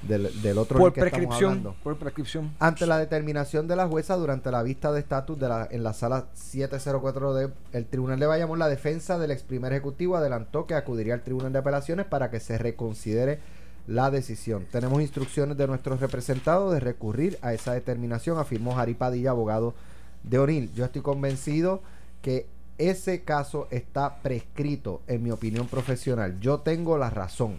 del, 0.02 0.58
otro 0.58 0.78
por 0.78 0.92
prescripción, 0.92 1.74
Por 1.82 1.96
prescripción. 1.98 2.52
Ante 2.58 2.86
la 2.86 2.98
determinación 2.98 3.68
de 3.68 3.76
la 3.76 3.86
jueza 3.86 4.16
durante 4.16 4.50
la 4.50 4.62
vista 4.62 4.92
de 4.92 5.00
estatus 5.00 5.38
de 5.38 5.48
la, 5.48 5.68
en 5.70 5.82
la 5.82 5.92
sala 5.92 6.26
704 6.34 7.34
del 7.34 7.86
Tribunal 7.86 8.18
de 8.18 8.26
Bayamón, 8.26 8.58
la 8.58 8.68
defensa 8.68 9.18
del 9.18 9.30
ex 9.30 9.42
primer 9.42 9.72
ejecutivo 9.72 10.16
adelantó 10.16 10.66
que 10.66 10.74
acudiría 10.74 11.14
al 11.14 11.22
Tribunal 11.22 11.52
de 11.52 11.58
Apelaciones 11.58 12.06
para 12.06 12.30
que 12.30 12.40
se 12.40 12.56
reconsidere 12.58 13.40
la 13.86 14.10
decisión. 14.10 14.66
Tenemos 14.70 15.00
instrucciones 15.02 15.56
de 15.56 15.66
nuestros 15.66 16.00
representados 16.00 16.72
de 16.72 16.80
recurrir 16.80 17.38
a 17.42 17.52
esa 17.52 17.74
determinación, 17.74 18.38
afirmó 18.38 18.74
Jari 18.74 18.94
Padilla, 18.94 19.30
abogado 19.30 19.74
de 20.22 20.38
O'Neill. 20.38 20.72
Yo 20.74 20.84
estoy 20.84 21.02
convencido 21.02 21.82
que 22.22 22.46
ese 22.78 23.24
caso 23.24 23.68
está 23.70 24.22
prescrito, 24.22 25.02
en 25.06 25.22
mi 25.22 25.30
opinión 25.30 25.66
profesional. 25.66 26.40
Yo 26.40 26.60
tengo 26.60 26.96
la 26.96 27.10
razón, 27.10 27.56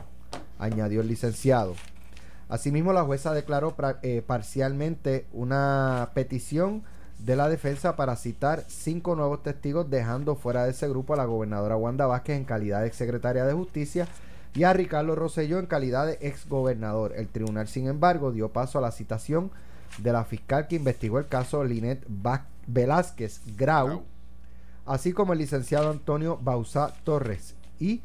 añadió 0.57 1.01
el 1.01 1.07
licenciado. 1.07 1.75
Asimismo, 2.51 2.93
la 2.93 3.03
jueza 3.03 3.33
declaró 3.33 3.75
eh, 4.03 4.21
parcialmente 4.25 5.25
una 5.33 6.11
petición 6.13 6.83
de 7.17 7.35
la 7.35 7.49
defensa 7.49 7.95
para 7.95 8.15
citar 8.15 8.65
cinco 8.67 9.15
nuevos 9.15 9.41
testigos, 9.41 9.89
dejando 9.89 10.35
fuera 10.35 10.65
de 10.65 10.71
ese 10.71 10.87
grupo 10.89 11.13
a 11.13 11.17
la 11.17 11.25
gobernadora 11.25 11.77
Wanda 11.77 12.05
Vázquez 12.05 12.37
en 12.37 12.45
calidad 12.45 12.81
de 12.81 12.87
exsecretaria 12.87 13.45
de 13.45 13.53
Justicia 13.53 14.07
y 14.53 14.63
a 14.63 14.73
Ricardo 14.73 15.15
Rosselló 15.15 15.59
en 15.59 15.65
calidad 15.65 16.05
de 16.05 16.17
exgobernador. 16.21 17.13
El 17.15 17.29
tribunal, 17.29 17.67
sin 17.67 17.87
embargo, 17.87 18.31
dio 18.31 18.49
paso 18.49 18.77
a 18.77 18.81
la 18.81 18.91
citación 18.91 19.49
de 19.99 20.11
la 20.11 20.25
fiscal 20.25 20.67
que 20.67 20.75
investigó 20.75 21.19
el 21.19 21.27
caso 21.27 21.63
Linet 21.63 22.05
Velázquez 22.67 23.41
Grau 23.57 24.03
así 24.85 25.13
como 25.13 25.33
el 25.33 25.39
licenciado 25.39 25.89
Antonio 25.89 26.37
Bausá 26.41 26.93
Torres 27.03 27.55
y 27.79 28.01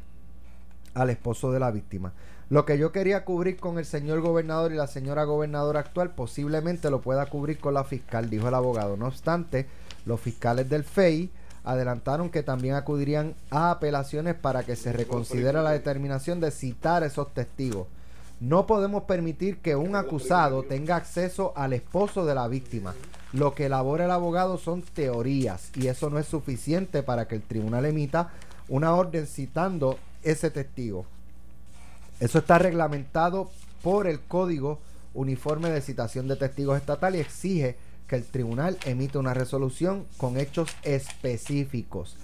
al 0.93 1.09
esposo 1.09 1.51
de 1.51 1.59
la 1.59 1.71
víctima. 1.71 2.13
Lo 2.49 2.65
que 2.65 2.77
yo 2.77 2.93
quería 2.93 3.25
cubrir 3.25 3.57
con 3.57 3.77
el 3.77 3.85
señor 3.85 4.21
gobernador 4.21 4.71
y 4.71 4.75
la 4.75 4.87
señora 4.87 5.25
gobernadora 5.25 5.81
actual 5.81 6.11
posiblemente 6.11 6.89
lo 6.89 7.01
pueda 7.01 7.25
cubrir 7.25 7.59
con 7.59 7.73
la 7.73 7.83
fiscal, 7.83 8.29
dijo 8.29 8.47
el 8.47 8.53
abogado. 8.53 8.95
No 8.95 9.07
obstante, 9.07 9.67
los 10.05 10.21
fiscales 10.21 10.69
del 10.69 10.85
FEI 10.85 11.29
adelantaron 11.65 12.29
que 12.29 12.43
también 12.43 12.75
acudirían 12.75 13.35
a 13.51 13.71
apelaciones 13.71 14.35
para 14.35 14.63
que 14.63 14.77
se 14.77 14.93
reconsidere 14.93 15.61
la 15.61 15.71
determinación 15.71 16.39
de 16.39 16.51
citar 16.51 17.03
esos 17.03 17.33
testigos. 17.33 17.87
No 18.39 18.65
podemos 18.65 19.03
permitir 19.03 19.57
que 19.57 19.75
un 19.75 19.97
acusado 19.97 20.63
tenga 20.63 20.95
acceso 20.95 21.51
al 21.57 21.73
esposo 21.73 22.25
de 22.25 22.35
la 22.35 22.47
víctima. 22.47 22.95
Lo 23.33 23.55
que 23.55 23.65
elabora 23.65 24.05
el 24.05 24.11
abogado 24.11 24.57
son 24.57 24.83
teorías 24.83 25.71
y 25.75 25.87
eso 25.87 26.09
no 26.09 26.17
es 26.17 26.27
suficiente 26.27 27.03
para 27.03 27.27
que 27.27 27.35
el 27.35 27.41
tribunal 27.41 27.85
emita 27.85 28.29
una 28.69 28.93
orden 28.95 29.27
citando 29.27 29.99
ese 30.23 30.49
testigo. 30.49 31.05
Eso 32.19 32.39
está 32.39 32.57
reglamentado 32.57 33.51
por 33.83 34.07
el 34.07 34.19
Código 34.21 34.79
Uniforme 35.13 35.69
de 35.69 35.81
Citación 35.81 36.27
de 36.27 36.35
Testigos 36.35 36.77
Estatal 36.77 37.15
y 37.15 37.19
exige 37.19 37.77
que 38.07 38.15
el 38.15 38.23
tribunal 38.23 38.77
emita 38.85 39.19
una 39.19 39.33
resolución 39.33 40.05
con 40.17 40.37
hechos 40.37 40.69
específicos. 40.83 42.17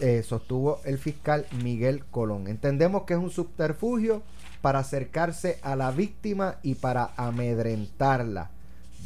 Eh, 0.00 0.22
sostuvo 0.22 0.80
el 0.84 0.98
fiscal 0.98 1.46
Miguel 1.62 2.04
Colón. 2.04 2.48
Entendemos 2.48 3.04
que 3.04 3.14
es 3.14 3.20
un 3.20 3.30
subterfugio 3.30 4.22
para 4.60 4.80
acercarse 4.80 5.58
a 5.62 5.76
la 5.76 5.90
víctima 5.90 6.56
y 6.62 6.74
para 6.76 7.10
amedrentarla, 7.16 8.50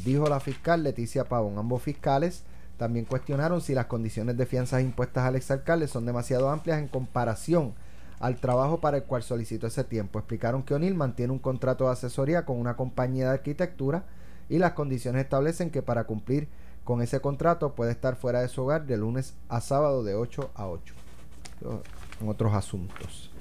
dijo 0.03 0.27
la 0.27 0.39
fiscal 0.39 0.83
Leticia 0.83 1.25
Pavón. 1.25 1.57
Ambos 1.57 1.83
fiscales 1.83 2.43
también 2.77 3.05
cuestionaron 3.05 3.61
si 3.61 3.73
las 3.73 3.87
condiciones 3.87 4.37
de 4.37 4.45
fianzas 4.45 4.81
impuestas 4.81 5.25
al 5.25 5.35
exalcalde 5.35 5.87
son 5.87 6.05
demasiado 6.05 6.49
amplias 6.49 6.79
en 6.79 6.87
comparación 6.87 7.73
al 8.19 8.37
trabajo 8.37 8.79
para 8.79 8.97
el 8.97 9.03
cual 9.03 9.23
solicitó 9.23 9.67
ese 9.67 9.83
tiempo. 9.83 10.19
Explicaron 10.19 10.63
que 10.63 10.73
O'Neill 10.73 10.95
mantiene 10.95 11.33
un 11.33 11.39
contrato 11.39 11.85
de 11.85 11.91
asesoría 11.91 12.45
con 12.45 12.59
una 12.59 12.75
compañía 12.75 13.25
de 13.25 13.33
arquitectura 13.33 14.05
y 14.49 14.57
las 14.57 14.73
condiciones 14.73 15.23
establecen 15.23 15.69
que 15.69 15.81
para 15.81 16.03
cumplir 16.05 16.47
con 16.83 17.01
ese 17.01 17.19
contrato 17.19 17.75
puede 17.75 17.91
estar 17.91 18.15
fuera 18.15 18.41
de 18.41 18.47
su 18.47 18.63
hogar 18.63 18.85
de 18.85 18.97
lunes 18.97 19.35
a 19.47 19.61
sábado 19.61 20.03
de 20.03 20.15
8 20.15 20.51
a 20.55 20.67
8. 20.67 20.93
En 22.21 22.27
otros 22.27 22.53
asuntos. 22.53 23.31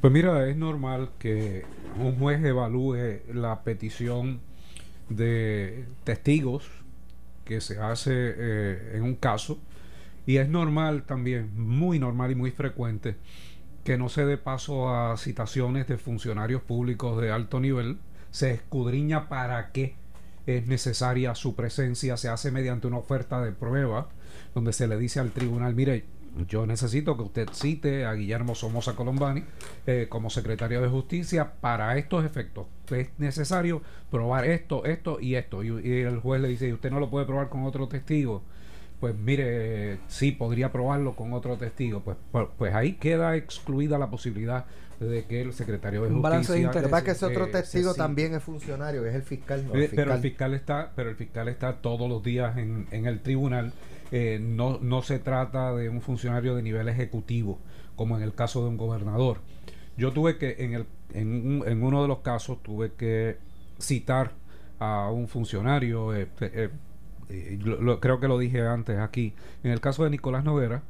Pues 0.00 0.12
mira, 0.12 0.48
es 0.48 0.56
normal 0.56 1.10
que 1.18 1.64
un 1.98 2.18
juez 2.18 2.42
evalúe 2.44 3.20
la 3.32 3.62
petición 3.62 4.40
de 5.08 5.86
testigos 6.04 6.68
que 7.44 7.60
se 7.60 7.78
hace 7.78 8.12
eh, 8.12 8.92
en 8.94 9.02
un 9.02 9.14
caso 9.14 9.58
y 10.26 10.38
es 10.38 10.48
normal 10.48 11.04
también, 11.04 11.50
muy 11.56 11.98
normal 11.98 12.32
y 12.32 12.34
muy 12.34 12.50
frecuente, 12.50 13.16
que 13.86 13.96
no 13.96 14.08
se 14.08 14.26
dé 14.26 14.36
paso 14.36 14.92
a 14.92 15.16
citaciones 15.16 15.86
de 15.86 15.96
funcionarios 15.96 16.60
públicos 16.60 17.22
de 17.22 17.30
alto 17.30 17.60
nivel, 17.60 17.98
se 18.32 18.50
escudriña 18.50 19.28
para 19.28 19.70
qué 19.70 19.94
es 20.44 20.66
necesaria 20.66 21.36
su 21.36 21.54
presencia, 21.54 22.16
se 22.16 22.28
hace 22.28 22.50
mediante 22.50 22.88
una 22.88 22.98
oferta 22.98 23.40
de 23.40 23.52
prueba, 23.52 24.08
donde 24.56 24.72
se 24.72 24.88
le 24.88 24.98
dice 24.98 25.20
al 25.20 25.30
tribunal, 25.30 25.76
mire, 25.76 26.04
yo 26.48 26.66
necesito 26.66 27.16
que 27.16 27.22
usted 27.22 27.48
cite 27.52 28.06
a 28.06 28.14
Guillermo 28.14 28.56
Somoza 28.56 28.96
Colombani 28.96 29.44
eh, 29.86 30.06
como 30.08 30.30
secretario 30.30 30.82
de 30.82 30.88
Justicia 30.88 31.52
para 31.60 31.96
estos 31.96 32.24
efectos. 32.24 32.66
Es 32.90 33.10
necesario 33.18 33.82
probar 34.10 34.46
esto, 34.46 34.84
esto 34.84 35.20
y 35.20 35.36
esto. 35.36 35.62
Y, 35.62 35.68
el 35.68 36.18
juez 36.18 36.42
le 36.42 36.48
dice, 36.48 36.66
¿y 36.66 36.72
usted 36.72 36.90
no 36.90 36.98
lo 36.98 37.08
puede 37.08 37.24
probar 37.24 37.50
con 37.50 37.62
otro 37.62 37.86
testigo? 37.86 38.42
Pues 39.00 39.14
mire, 39.14 39.98
sí, 40.08 40.32
podría 40.32 40.72
probarlo 40.72 41.14
con 41.14 41.32
otro 41.32 41.56
testigo. 41.56 42.00
Pues, 42.00 42.16
pues, 42.32 42.46
pues 42.56 42.74
ahí 42.74 42.94
queda 42.94 43.36
excluida 43.36 43.98
la 43.98 44.10
posibilidad 44.10 44.64
de 45.00 45.24
que 45.26 45.42
el 45.42 45.52
secretario 45.52 46.02
de 46.02 46.08
justicia 46.08 46.72
Lo 46.72 46.72
que 46.72 47.04
que 47.04 47.10
ese 47.10 47.26
otro 47.26 47.48
testigo 47.48 47.92
también 47.94 48.34
es 48.34 48.42
funcionario 48.42 49.04
es 49.04 49.14
el 49.14 49.22
fiscal, 49.22 49.66
eh, 49.74 49.90
pero 49.94 50.14
el 50.14 50.20
fiscal 50.20 50.54
está 50.54 50.90
pero 50.96 51.10
el 51.10 51.16
fiscal 51.16 51.48
está 51.48 51.74
todos 51.82 52.08
los 52.08 52.22
días 52.22 52.56
en, 52.56 52.88
en 52.90 53.04
el 53.04 53.20
tribunal 53.20 53.74
eh, 54.12 54.38
no, 54.40 54.78
no 54.80 55.02
se 55.02 55.18
trata 55.18 55.74
de 55.74 55.88
un 55.88 56.00
funcionario 56.00 56.54
de 56.54 56.62
nivel 56.62 56.88
ejecutivo, 56.88 57.58
como 57.96 58.16
en 58.16 58.22
el 58.22 58.34
caso 58.34 58.62
de 58.62 58.68
un 58.68 58.76
gobernador. 58.76 59.40
Yo 59.96 60.12
tuve 60.12 60.38
que, 60.38 60.56
en, 60.58 60.74
el, 60.74 60.86
en, 61.12 61.62
en 61.66 61.82
uno 61.82 62.02
de 62.02 62.08
los 62.08 62.18
casos, 62.18 62.62
tuve 62.62 62.92
que 62.92 63.38
citar 63.80 64.32
a 64.78 65.10
un 65.10 65.26
funcionario, 65.26 66.14
eh, 66.14 66.28
eh, 66.40 66.68
creo 68.00 68.20
que 68.20 68.28
lo 68.28 68.38
dije 68.38 68.66
antes 68.66 68.98
aquí, 68.98 69.34
en 69.64 69.70
el 69.70 69.80
caso 69.80 70.04
de 70.04 70.10
Nicolás 70.10 70.44
Noguera, 70.44 70.82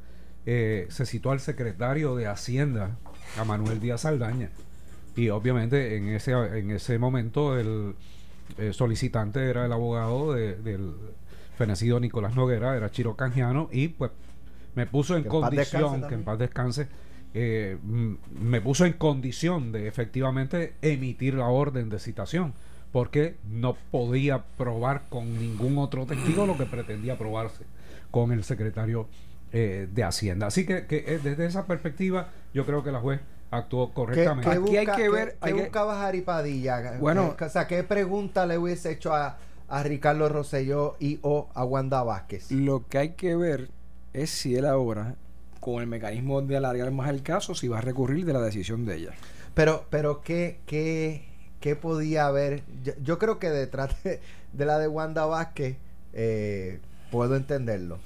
se 0.45 1.05
citó 1.05 1.31
al 1.31 1.39
secretario 1.39 2.15
de 2.15 2.27
Hacienda, 2.27 2.97
a 3.37 3.43
Manuel 3.43 3.79
Díaz 3.79 4.01
Saldaña, 4.01 4.49
Y 5.15 5.29
obviamente 5.29 5.97
en 5.97 6.09
ese, 6.09 6.31
en 6.31 6.71
ese 6.71 6.97
momento 6.99 7.57
el 7.59 7.95
eh, 8.57 8.71
solicitante 8.71 9.49
era 9.49 9.65
el 9.65 9.73
abogado 9.73 10.33
del 10.33 10.95
fenecido 11.57 11.99
Nicolás 11.99 12.35
Noguera, 12.35 12.77
era 12.77 12.89
Chiro 12.91 13.15
Canjiano, 13.15 13.69
y 13.71 13.89
pues 13.89 14.11
me 14.75 14.85
puso 14.85 15.17
en 15.17 15.23
condición, 15.23 16.07
que 16.07 16.15
en 16.15 16.23
paz 16.23 16.39
descanse, 16.39 16.87
eh, 17.33 17.77
me 17.83 18.61
puso 18.61 18.85
en 18.85 18.93
condición 18.93 19.71
de 19.71 19.87
efectivamente 19.87 20.75
emitir 20.81 21.33
la 21.33 21.47
orden 21.47 21.89
de 21.89 21.99
citación 21.99 22.53
porque 22.91 23.35
no 23.49 23.75
podía 23.91 24.43
probar 24.57 25.03
con 25.09 25.39
ningún 25.39 25.77
otro 25.77 26.05
testigo 26.05 26.45
lo 26.45 26.57
que 26.57 26.65
pretendía 26.65 27.17
probarse 27.17 27.65
con 28.11 28.31
el 28.31 28.43
secretario 28.43 29.07
eh, 29.51 29.87
de 29.91 30.03
Hacienda. 30.03 30.47
Así 30.47 30.65
que, 30.65 30.85
eh, 30.89 31.19
desde 31.23 31.45
esa 31.45 31.65
perspectiva 31.65 32.29
yo 32.53 32.65
creo 32.65 32.83
que 32.83 32.91
la 32.91 32.99
juez 32.99 33.19
actuó 33.51 33.93
correctamente. 33.93 34.49
¿Qué, 34.49 34.57
busca, 34.57 34.79
hay 34.79 34.85
que 34.85 35.09
ver, 35.09 35.37
¿qué, 35.43 35.53
buscaba 35.53 36.11
Bueno, 36.99 37.35
o 37.39 37.49
sea, 37.49 37.67
¿qué 37.67 37.83
pregunta 37.83 38.45
le 38.45 38.57
hubiese 38.57 38.91
hecho 38.91 39.13
a, 39.13 39.37
a 39.67 39.83
Ricardo 39.83 40.27
Rosselló 40.29 40.95
y 40.99 41.19
o 41.21 41.49
a 41.53 41.63
Wanda 41.63 42.03
Vázquez? 42.03 42.51
Lo 42.51 42.87
que 42.87 42.97
hay 42.97 43.09
que 43.11 43.35
ver 43.35 43.69
es 44.13 44.29
si 44.29 44.55
él 44.55 44.65
ahora, 44.65 45.15
con 45.59 45.81
el 45.81 45.87
mecanismo 45.87 46.41
de 46.41 46.57
alargar 46.57 46.91
más 46.91 47.09
el 47.09 47.23
caso, 47.23 47.55
si 47.55 47.67
va 47.67 47.79
a 47.79 47.81
recurrir 47.81 48.25
de 48.25 48.33
la 48.33 48.41
decisión 48.41 48.85
de 48.85 48.95
ella. 48.95 49.11
Pero, 49.53 49.85
pero 49.89 50.21
¿qué, 50.21 50.59
qué, 50.65 51.26
qué 51.59 51.75
podía 51.75 52.27
haber? 52.27 52.63
Yo, 53.01 53.17
creo 53.19 53.39
que 53.39 53.49
detrás 53.49 53.95
de, 54.03 54.19
la 54.65 54.79
de 54.79 54.87
Wanda 54.87 55.25
Vázquez 55.25 55.77
eh, 56.13 56.79
puedo 57.11 57.35
entenderlo. 57.35 57.99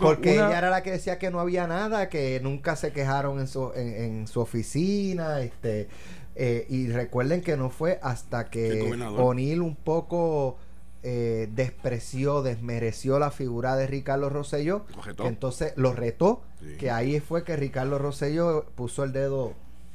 Porque 0.00 0.34
ella 0.34 0.56
era 0.56 0.70
la 0.70 0.82
que 0.82 0.92
decía 0.92 1.18
que 1.18 1.30
no 1.30 1.40
había 1.40 1.66
nada, 1.66 2.08
que 2.08 2.40
nunca 2.42 2.74
se 2.76 2.92
quejaron 2.92 3.38
en 3.38 3.48
su, 3.48 3.70
en, 3.74 4.26
su 4.26 4.40
oficina, 4.40 5.40
este 5.40 5.88
eh, 6.36 6.66
y 6.70 6.88
recuerden 6.88 7.42
que 7.42 7.56
no 7.56 7.68
fue 7.68 7.98
hasta 8.02 8.48
que 8.48 8.90
O'Neill 9.18 9.60
un 9.60 9.76
poco 9.76 10.56
eh, 11.02 11.48
despreció, 11.52 12.42
desmereció 12.42 13.18
la 13.18 13.30
figura 13.30 13.76
de 13.76 13.86
Ricardo 13.86 14.30
Rosselló, 14.30 14.86
entonces 15.18 15.72
lo 15.76 15.92
retó, 15.92 16.42
que 16.78 16.90
ahí 16.90 17.20
fue 17.20 17.44
que 17.44 17.56
Ricardo 17.56 17.98
Rosselló 17.98 18.64
puso 18.74 19.04
el 19.04 19.12
dedo 19.12 19.52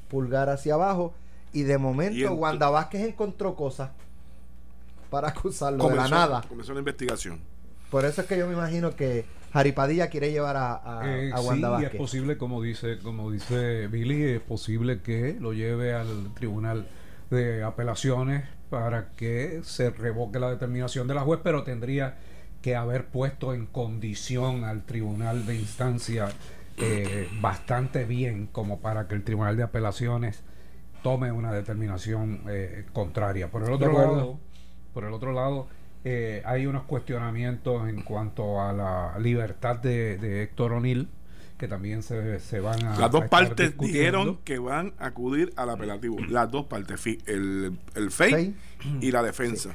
pulgar 0.08 0.50
hacia 0.50 0.76
abajo 0.76 1.14
y 1.54 1.64
de 1.64 1.78
momento 1.78 2.34
Wanda 2.34 2.70
Vázquez 2.70 3.02
encontró 3.08 3.56
cosas 3.56 3.92
para 5.10 5.30
acusarlo 5.30 5.88
de 5.88 5.96
la 5.96 6.08
nada. 6.08 6.44
Comenzó 6.48 6.74
la 6.74 6.80
investigación. 6.80 7.40
Por 7.90 8.06
eso 8.06 8.22
es 8.22 8.28
que 8.28 8.38
yo 8.38 8.48
me 8.48 8.54
imagino 8.54 8.96
que 8.96 9.26
Jaripadilla 9.54 10.10
quiere 10.10 10.32
llevar 10.32 10.58
a, 10.58 11.02
a, 11.02 11.08
eh, 11.08 11.32
Wanda 11.32 11.78
sí, 11.78 11.86
es 11.86 11.96
posible, 11.96 12.38
como 12.40 12.62
dice, 12.62 12.98
como 12.98 13.30
dice 13.30 13.88
Billy, 13.88 14.24
es 14.24 14.42
posible 14.42 15.02
que 15.02 15.38
lo 15.40 15.54
lleve 15.54 15.94
al 15.94 16.34
tribunal 16.34 16.88
de 17.30 17.64
apelaciones 17.64 18.46
para 18.72 19.12
que 19.12 19.62
se 19.64 19.92
revoque 19.92 20.40
la 20.40 20.50
determinación 20.50 21.08
de 21.08 21.14
la 21.14 21.22
juez, 21.22 21.40
pero 21.44 21.64
tendría 21.64 22.18
que 22.64 22.76
haber 22.76 23.06
puesto 23.06 23.54
en 23.54 23.68
condición 23.68 24.64
al 24.64 24.84
tribunal 24.84 25.46
de 25.46 25.56
instancia 25.56 26.30
eh, 26.78 27.30
bastante 27.40 28.06
bien 28.06 28.48
como 28.48 28.80
para 28.80 29.08
que 29.08 29.14
el 29.14 29.24
tribunal 29.24 29.56
de 29.56 29.62
apelaciones 29.62 30.44
tome 31.04 31.32
una 31.32 31.52
determinación 31.52 32.42
eh, 32.50 32.86
contraria. 32.94 33.52
Por 33.52 33.64
el 33.64 33.74
otro 33.74 33.94
lado, 33.94 34.40
por 34.94 35.04
el 35.04 35.14
otro 35.14 35.34
lado, 35.34 35.68
eh, 36.04 36.42
hay 36.46 36.66
unos 36.66 36.84
cuestionamientos 36.84 37.88
en 37.88 38.02
cuanto 38.02 38.62
a 38.62 38.74
la 38.74 39.20
libertad 39.20 39.78
de, 39.78 40.44
Héctor 40.44 40.74
O'Neill 40.74 41.08
que 41.58 41.68
también 41.68 42.02
se, 42.02 42.40
se, 42.40 42.60
van 42.60 42.84
a. 42.84 42.98
Las 42.98 43.12
dos 43.12 43.26
partes 43.30 43.78
dijeron 43.78 44.40
que 44.44 44.58
van 44.58 44.94
a 44.98 45.08
acudir 45.08 45.54
al 45.56 45.70
apelativo. 45.70 46.18
Las 46.28 46.50
dos 46.50 46.66
partes, 46.66 47.06
el, 47.28 47.78
el 47.96 48.12
FEI 48.12 48.56
y 49.00 49.12
la 49.12 49.22
defensa. 49.22 49.70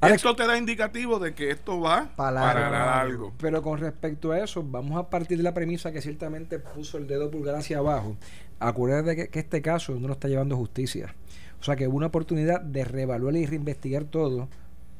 esto 0.00 0.36
te 0.36 0.46
da 0.46 0.56
indicativo 0.56 1.18
de 1.18 1.34
que 1.34 1.50
esto 1.50 1.80
va 1.80 2.08
para, 2.16 3.00
algo. 3.00 3.34
Pero 3.38 3.62
con 3.62 3.78
respecto 3.78 4.32
a 4.32 4.38
eso, 4.38 4.62
vamos 4.62 4.98
a 4.98 5.10
partir 5.10 5.36
de 5.36 5.42
la 5.42 5.52
premisa 5.52 5.92
que 5.92 6.00
ciertamente 6.00 6.60
puso 6.60 6.98
el 6.98 7.06
dedo 7.06 7.30
pulgar 7.30 7.56
hacia 7.56 7.78
abajo. 7.78 8.16
Acuérdate 8.60 9.16
que, 9.16 9.28
que 9.28 9.38
este 9.38 9.62
caso 9.62 9.94
no 9.94 10.08
lo 10.08 10.14
está 10.14 10.28
llevando 10.28 10.56
justicia. 10.56 11.14
O 11.60 11.64
sea 11.64 11.76
que 11.76 11.88
hubo 11.88 11.96
una 11.96 12.06
oportunidad 12.06 12.60
de 12.60 12.84
reevaluar 12.84 13.36
y 13.36 13.46
reinvestigar 13.46 14.04
todo 14.04 14.48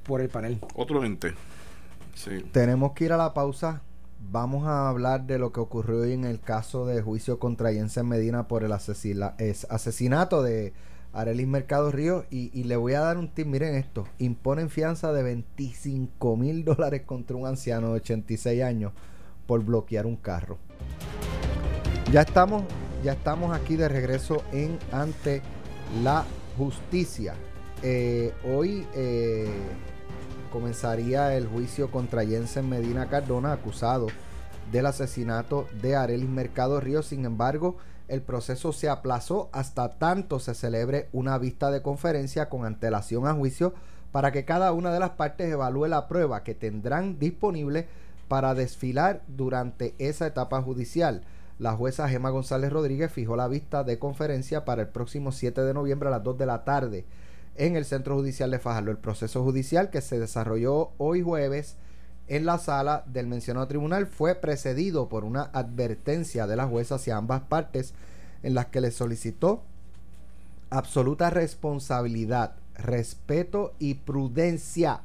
por 0.03 0.21
el 0.21 0.29
panel. 0.29 0.59
Otro 0.75 1.05
ente. 1.05 1.35
Tenemos 2.53 2.93
que 2.93 3.05
ir 3.05 3.13
a 3.13 3.17
la 3.17 3.33
pausa. 3.33 3.83
Vamos 4.31 4.67
a 4.67 4.89
hablar 4.89 5.27
de 5.27 5.39
lo 5.39 5.53
que 5.53 5.61
ocurrió 5.61 6.01
hoy 6.01 6.13
en 6.13 6.25
el 6.25 6.41
caso 6.41 6.87
de 6.87 7.01
juicio 7.01 7.39
contra 7.39 7.73
Jensen 7.73 8.09
Medina 8.09 8.49
por 8.49 8.65
el 8.65 8.73
asesinato 8.73 10.43
de 10.43 10.73
Arelis 11.13 11.47
Mercado 11.47 11.93
Río. 11.93 12.25
Y, 12.31 12.65
le 12.65 12.77
voy 12.77 12.95
a 12.95 13.01
dar 13.01 13.19
un 13.19 13.29
tip. 13.29 13.47
Miren 13.47 13.77
esto: 13.77 14.09
imponen 14.19 14.71
fianza 14.71 15.13
de 15.13 15.23
25 15.23 16.37
mil 16.37 16.65
dólares 16.65 17.03
contra 17.03 17.37
un 17.37 17.47
anciano 17.47 17.89
de 17.89 18.01
86 18.01 18.63
años 18.63 18.93
por 19.47 19.65
bloquear 19.65 20.05
un 20.05 20.17
carro. 20.17 20.59
Ya 22.11 22.23
estamos, 22.23 22.65
ya 23.03 23.13
estamos 23.13 23.57
aquí 23.57 23.77
de 23.77 23.89
regreso 23.89 24.43
en 24.53 24.79
ante 24.93 25.43
la 26.03 26.25
justicia. 26.57 27.35
Eh, 27.83 28.33
hoy 28.45 28.87
eh, 28.95 29.49
comenzaría 30.53 31.37
el 31.37 31.47
juicio 31.47 31.91
contra 31.91 32.25
Jensen 32.25 32.69
Medina 32.69 33.09
Cardona, 33.09 33.53
acusado 33.53 34.09
del 34.73 34.87
asesinato 34.87 35.67
de 35.81 35.97
Arelis 35.97 36.29
Mercado 36.29 36.81
Río. 36.81 37.03
Sin 37.03 37.25
embargo, 37.25 37.77
el 38.09 38.23
proceso 38.23 38.73
se 38.73 38.89
aplazó 38.89 39.49
hasta 39.53 39.91
tanto 39.99 40.41
se 40.41 40.55
celebre 40.55 41.09
una 41.13 41.39
vista 41.39 41.71
de 41.71 41.83
conferencia 41.83 42.49
con 42.49 42.65
antelación 42.65 43.27
a 43.27 43.35
juicio 43.35 43.75
para 44.13 44.33
que 44.33 44.45
cada 44.45 44.73
una 44.73 44.91
de 44.93 45.01
las 45.01 45.11
partes 45.11 45.51
evalúe 45.53 45.87
la 45.87 46.09
prueba 46.09 46.43
que 46.43 46.55
tendrán 46.55 47.19
disponible 47.19 47.87
para 48.27 48.55
desfilar 48.55 49.23
durante 49.29 49.95
esa 49.99 50.27
etapa 50.27 50.61
judicial. 50.63 51.23
La 51.59 51.73
jueza 51.75 52.09
Gema 52.09 52.31
González 52.31 52.73
Rodríguez 52.73 53.11
fijó 53.11 53.35
la 53.35 53.49
vista 53.49 53.83
de 53.83 53.99
conferencia 53.99 54.65
para 54.65 54.83
el 54.83 54.89
próximo 54.89 55.33
7 55.33 55.61
de 55.63 55.75
noviembre 55.75 56.09
a 56.09 56.13
las 56.13 56.23
2 56.23 56.39
de 56.39 56.47
la 56.47 56.65
tarde 56.65 57.05
en 57.57 57.75
el 57.75 57.85
Centro 57.85 58.15
Judicial 58.15 58.53
de 58.53 58.61
Fajardo. 58.61 58.93
El 58.93 58.99
proceso 58.99 59.43
judicial 59.43 59.91
que 59.91 60.01
se 60.01 60.21
desarrolló 60.21 60.91
hoy 60.99 61.21
jueves 61.21 61.77
en 62.29 62.47
la 62.47 62.59
sala 62.59 63.03
del 63.07 63.27
mencionado 63.27 63.67
tribunal 63.67 64.07
fue 64.07 64.37
precedido 64.37 65.09
por 65.09 65.25
una 65.25 65.51
advertencia 65.53 66.47
de 66.47 66.55
la 66.55 66.69
jueza 66.69 66.95
hacia 66.95 67.17
ambas 67.17 67.41
partes 67.43 67.93
en 68.45 68.55
las 68.55 68.67
que 68.67 68.81
le 68.81 68.93
solicitó 68.93 69.65
absoluta 70.71 71.31
responsabilidad, 71.31 72.55
respeto 72.77 73.75
y 73.81 73.95
prudencia 73.95 75.01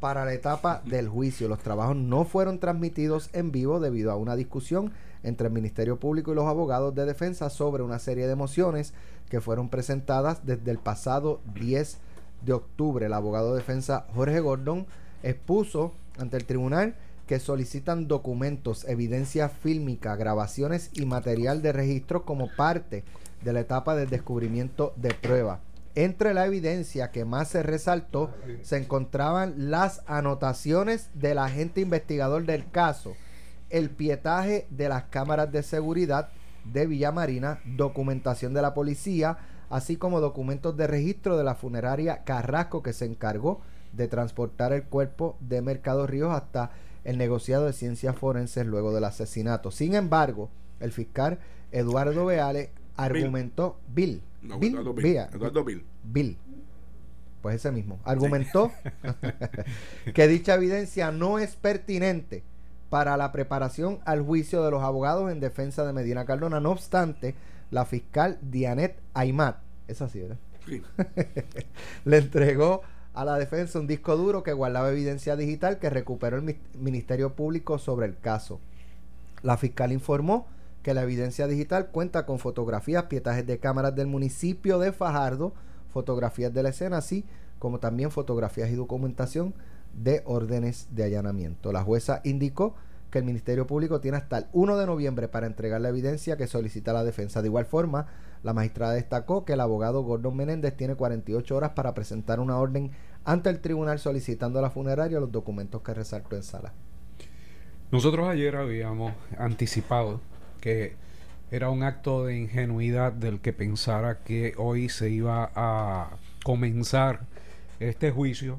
para 0.00 0.24
la 0.24 0.32
etapa 0.32 0.82
del 0.86 1.08
juicio. 1.08 1.48
Los 1.48 1.60
trabajos 1.60 1.96
no 1.96 2.24
fueron 2.24 2.58
transmitidos 2.58 3.30
en 3.32 3.52
vivo 3.52 3.80
debido 3.80 4.10
a 4.10 4.16
una 4.16 4.36
discusión 4.36 4.92
entre 5.22 5.48
el 5.48 5.52
Ministerio 5.52 5.98
Público 5.98 6.32
y 6.32 6.34
los 6.34 6.46
abogados 6.46 6.94
de 6.94 7.04
defensa 7.04 7.50
sobre 7.50 7.82
una 7.82 7.98
serie 7.98 8.26
de 8.26 8.36
mociones 8.36 8.92
que 9.28 9.40
fueron 9.40 9.68
presentadas 9.68 10.46
desde 10.46 10.70
el 10.70 10.78
pasado 10.78 11.40
10 11.54 11.98
de 12.44 12.52
octubre. 12.52 13.06
El 13.06 13.12
abogado 13.12 13.52
de 13.52 13.58
defensa 13.58 14.06
Jorge 14.14 14.40
Gordon 14.40 14.86
expuso 15.22 15.92
ante 16.18 16.36
el 16.36 16.44
tribunal 16.44 16.94
que 17.26 17.40
solicitan 17.40 18.06
documentos, 18.06 18.84
evidencia 18.84 19.48
fílmica, 19.48 20.14
grabaciones 20.14 20.90
y 20.92 21.06
material 21.06 21.60
de 21.60 21.72
registro 21.72 22.24
como 22.24 22.48
parte 22.56 23.02
de 23.42 23.52
la 23.52 23.60
etapa 23.60 23.96
del 23.96 24.08
descubrimiento 24.08 24.92
de 24.96 25.12
prueba. 25.12 25.60
Entre 25.96 26.34
la 26.34 26.44
evidencia 26.44 27.10
que 27.10 27.24
más 27.24 27.48
se 27.48 27.62
resaltó 27.62 28.30
se 28.60 28.76
encontraban 28.76 29.70
las 29.70 30.02
anotaciones 30.06 31.08
del 31.14 31.38
agente 31.38 31.80
investigador 31.80 32.44
del 32.44 32.70
caso, 32.70 33.16
el 33.70 33.88
pietaje 33.88 34.66
de 34.68 34.90
las 34.90 35.04
cámaras 35.04 35.50
de 35.50 35.62
seguridad 35.62 36.28
de 36.64 36.86
Villa 36.86 37.12
Marina, 37.12 37.60
documentación 37.64 38.52
de 38.52 38.60
la 38.60 38.74
policía, 38.74 39.38
así 39.70 39.96
como 39.96 40.20
documentos 40.20 40.76
de 40.76 40.86
registro 40.86 41.38
de 41.38 41.44
la 41.44 41.54
funeraria 41.54 42.24
Carrasco 42.24 42.82
que 42.82 42.92
se 42.92 43.06
encargó 43.06 43.62
de 43.94 44.06
transportar 44.06 44.74
el 44.74 44.84
cuerpo 44.84 45.38
de 45.40 45.62
Mercado 45.62 46.06
Ríos 46.06 46.34
hasta 46.34 46.72
el 47.04 47.16
negociado 47.16 47.64
de 47.64 47.72
ciencias 47.72 48.16
forenses 48.16 48.66
luego 48.66 48.92
del 48.92 49.04
asesinato. 49.04 49.70
Sin 49.70 49.94
embargo, 49.94 50.50
el 50.78 50.92
fiscal 50.92 51.38
Eduardo 51.72 52.26
Beale 52.26 52.70
argumentó 52.96 53.78
Bill. 53.88 54.10
Bill, 54.10 54.22
Eduardo 55.32 55.64
Bill. 55.64 55.84
Bill. 56.04 56.38
Pues 57.42 57.56
ese 57.56 57.70
mismo. 57.72 58.00
Argumentó 58.04 58.72
que 60.14 60.28
dicha 60.28 60.54
evidencia 60.54 61.10
no 61.12 61.38
es 61.38 61.56
pertinente 61.56 62.42
para 62.90 63.16
la 63.16 63.32
preparación 63.32 64.00
al 64.04 64.22
juicio 64.22 64.64
de 64.64 64.70
los 64.70 64.82
abogados 64.82 65.30
en 65.30 65.40
defensa 65.40 65.84
de 65.84 65.92
Medina 65.92 66.24
Cardona. 66.24 66.60
No 66.60 66.70
obstante, 66.70 67.34
la 67.70 67.84
fiscal 67.84 68.38
Dianet 68.42 68.96
Aymat, 69.14 69.58
es 69.88 70.02
así, 70.02 70.20
¿verdad? 70.20 70.38
le 72.04 72.18
entregó 72.18 72.82
a 73.14 73.24
la 73.24 73.38
defensa 73.38 73.78
un 73.78 73.86
disco 73.86 74.16
duro 74.16 74.42
que 74.42 74.52
guardaba 74.52 74.90
evidencia 74.90 75.36
digital 75.36 75.78
que 75.78 75.90
recuperó 75.90 76.36
el 76.36 76.56
Ministerio 76.74 77.34
Público 77.34 77.78
sobre 77.78 78.06
el 78.06 78.18
caso. 78.18 78.60
La 79.42 79.56
fiscal 79.56 79.92
informó 79.92 80.46
que 80.86 80.94
la 80.94 81.02
evidencia 81.02 81.48
digital 81.48 81.88
cuenta 81.88 82.26
con 82.26 82.38
fotografías, 82.38 83.06
pietajes 83.06 83.44
de 83.44 83.58
cámaras 83.58 83.96
del 83.96 84.06
municipio 84.06 84.78
de 84.78 84.92
Fajardo, 84.92 85.52
fotografías 85.92 86.54
de 86.54 86.62
la 86.62 86.68
escena, 86.68 86.98
así 86.98 87.24
como 87.58 87.80
también 87.80 88.12
fotografías 88.12 88.70
y 88.70 88.76
documentación 88.76 89.52
de 89.92 90.22
órdenes 90.26 90.86
de 90.92 91.02
allanamiento. 91.02 91.72
La 91.72 91.82
jueza 91.82 92.20
indicó 92.22 92.76
que 93.10 93.18
el 93.18 93.24
Ministerio 93.24 93.66
Público 93.66 94.00
tiene 94.00 94.18
hasta 94.18 94.38
el 94.38 94.46
1 94.52 94.76
de 94.76 94.86
noviembre 94.86 95.26
para 95.26 95.48
entregar 95.48 95.80
la 95.80 95.88
evidencia 95.88 96.36
que 96.36 96.46
solicita 96.46 96.92
la 96.92 97.02
defensa. 97.02 97.42
De 97.42 97.48
igual 97.48 97.66
forma, 97.66 98.06
la 98.44 98.52
magistrada 98.52 98.92
destacó 98.92 99.44
que 99.44 99.54
el 99.54 99.60
abogado 99.62 100.04
Gordon 100.04 100.36
Menéndez 100.36 100.76
tiene 100.76 100.94
48 100.94 101.56
horas 101.56 101.70
para 101.70 101.94
presentar 101.94 102.38
una 102.38 102.58
orden 102.58 102.92
ante 103.24 103.50
el 103.50 103.58
tribunal 103.58 103.98
solicitando 103.98 104.60
a 104.60 104.62
la 104.62 104.70
funeraria 104.70 105.18
los 105.18 105.32
documentos 105.32 105.82
que 105.82 105.94
resaltó 105.94 106.36
en 106.36 106.44
sala. 106.44 106.74
Nosotros 107.90 108.28
ayer 108.28 108.54
habíamos 108.54 109.14
anticipado 109.36 110.20
que 110.66 110.96
era 111.52 111.70
un 111.70 111.84
acto 111.84 112.24
de 112.24 112.36
ingenuidad 112.36 113.12
del 113.12 113.38
que 113.38 113.52
pensara 113.52 114.24
que 114.24 114.54
hoy 114.56 114.88
se 114.88 115.08
iba 115.10 115.52
a 115.54 116.16
comenzar 116.42 117.20
este 117.78 118.10
juicio 118.10 118.58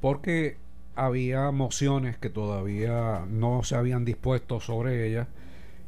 porque 0.00 0.56
había 0.96 1.50
mociones 1.50 2.16
que 2.16 2.30
todavía 2.30 3.26
no 3.28 3.62
se 3.62 3.76
habían 3.76 4.06
dispuesto 4.06 4.58
sobre 4.58 5.06
ellas 5.06 5.28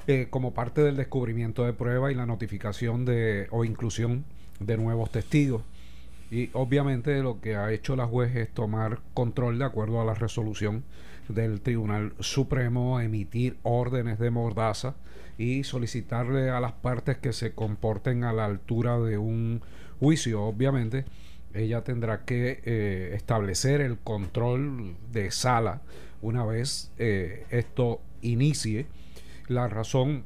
eh, 0.06 0.26
como 0.28 0.52
parte 0.52 0.82
del 0.82 0.96
descubrimiento 0.96 1.64
de 1.64 1.72
prueba 1.72 2.12
y 2.12 2.14
la 2.14 2.26
notificación 2.26 3.06
de 3.06 3.46
o 3.50 3.64
inclusión 3.64 4.26
de 4.60 4.76
nuevos 4.76 5.10
testigos. 5.10 5.62
Y 6.30 6.50
obviamente 6.52 7.22
lo 7.22 7.40
que 7.40 7.56
ha 7.56 7.72
hecho 7.72 7.96
la 7.96 8.06
juez 8.06 8.36
es 8.36 8.52
tomar 8.52 8.98
control 9.14 9.58
de 9.58 9.64
acuerdo 9.64 10.02
a 10.02 10.04
la 10.04 10.12
resolución 10.12 10.84
del 11.30 11.62
Tribunal 11.62 12.12
Supremo, 12.20 13.00
emitir 13.00 13.56
órdenes 13.62 14.18
de 14.18 14.30
mordaza 14.30 14.96
y 15.38 15.64
solicitarle 15.64 16.50
a 16.50 16.60
las 16.60 16.72
partes 16.72 17.18
que 17.18 17.32
se 17.32 17.52
comporten 17.52 18.24
a 18.24 18.32
la 18.32 18.44
altura 18.44 18.98
de 18.98 19.18
un 19.18 19.62
juicio. 20.00 20.42
Obviamente, 20.42 21.04
ella 21.54 21.82
tendrá 21.82 22.24
que 22.24 22.60
eh, 22.64 23.12
establecer 23.14 23.80
el 23.80 23.98
control 23.98 24.96
de 25.12 25.30
sala 25.30 25.82
una 26.22 26.44
vez 26.44 26.90
eh, 26.98 27.46
esto 27.50 28.00
inicie 28.22 28.86
la 29.48 29.68
razón 29.68 30.24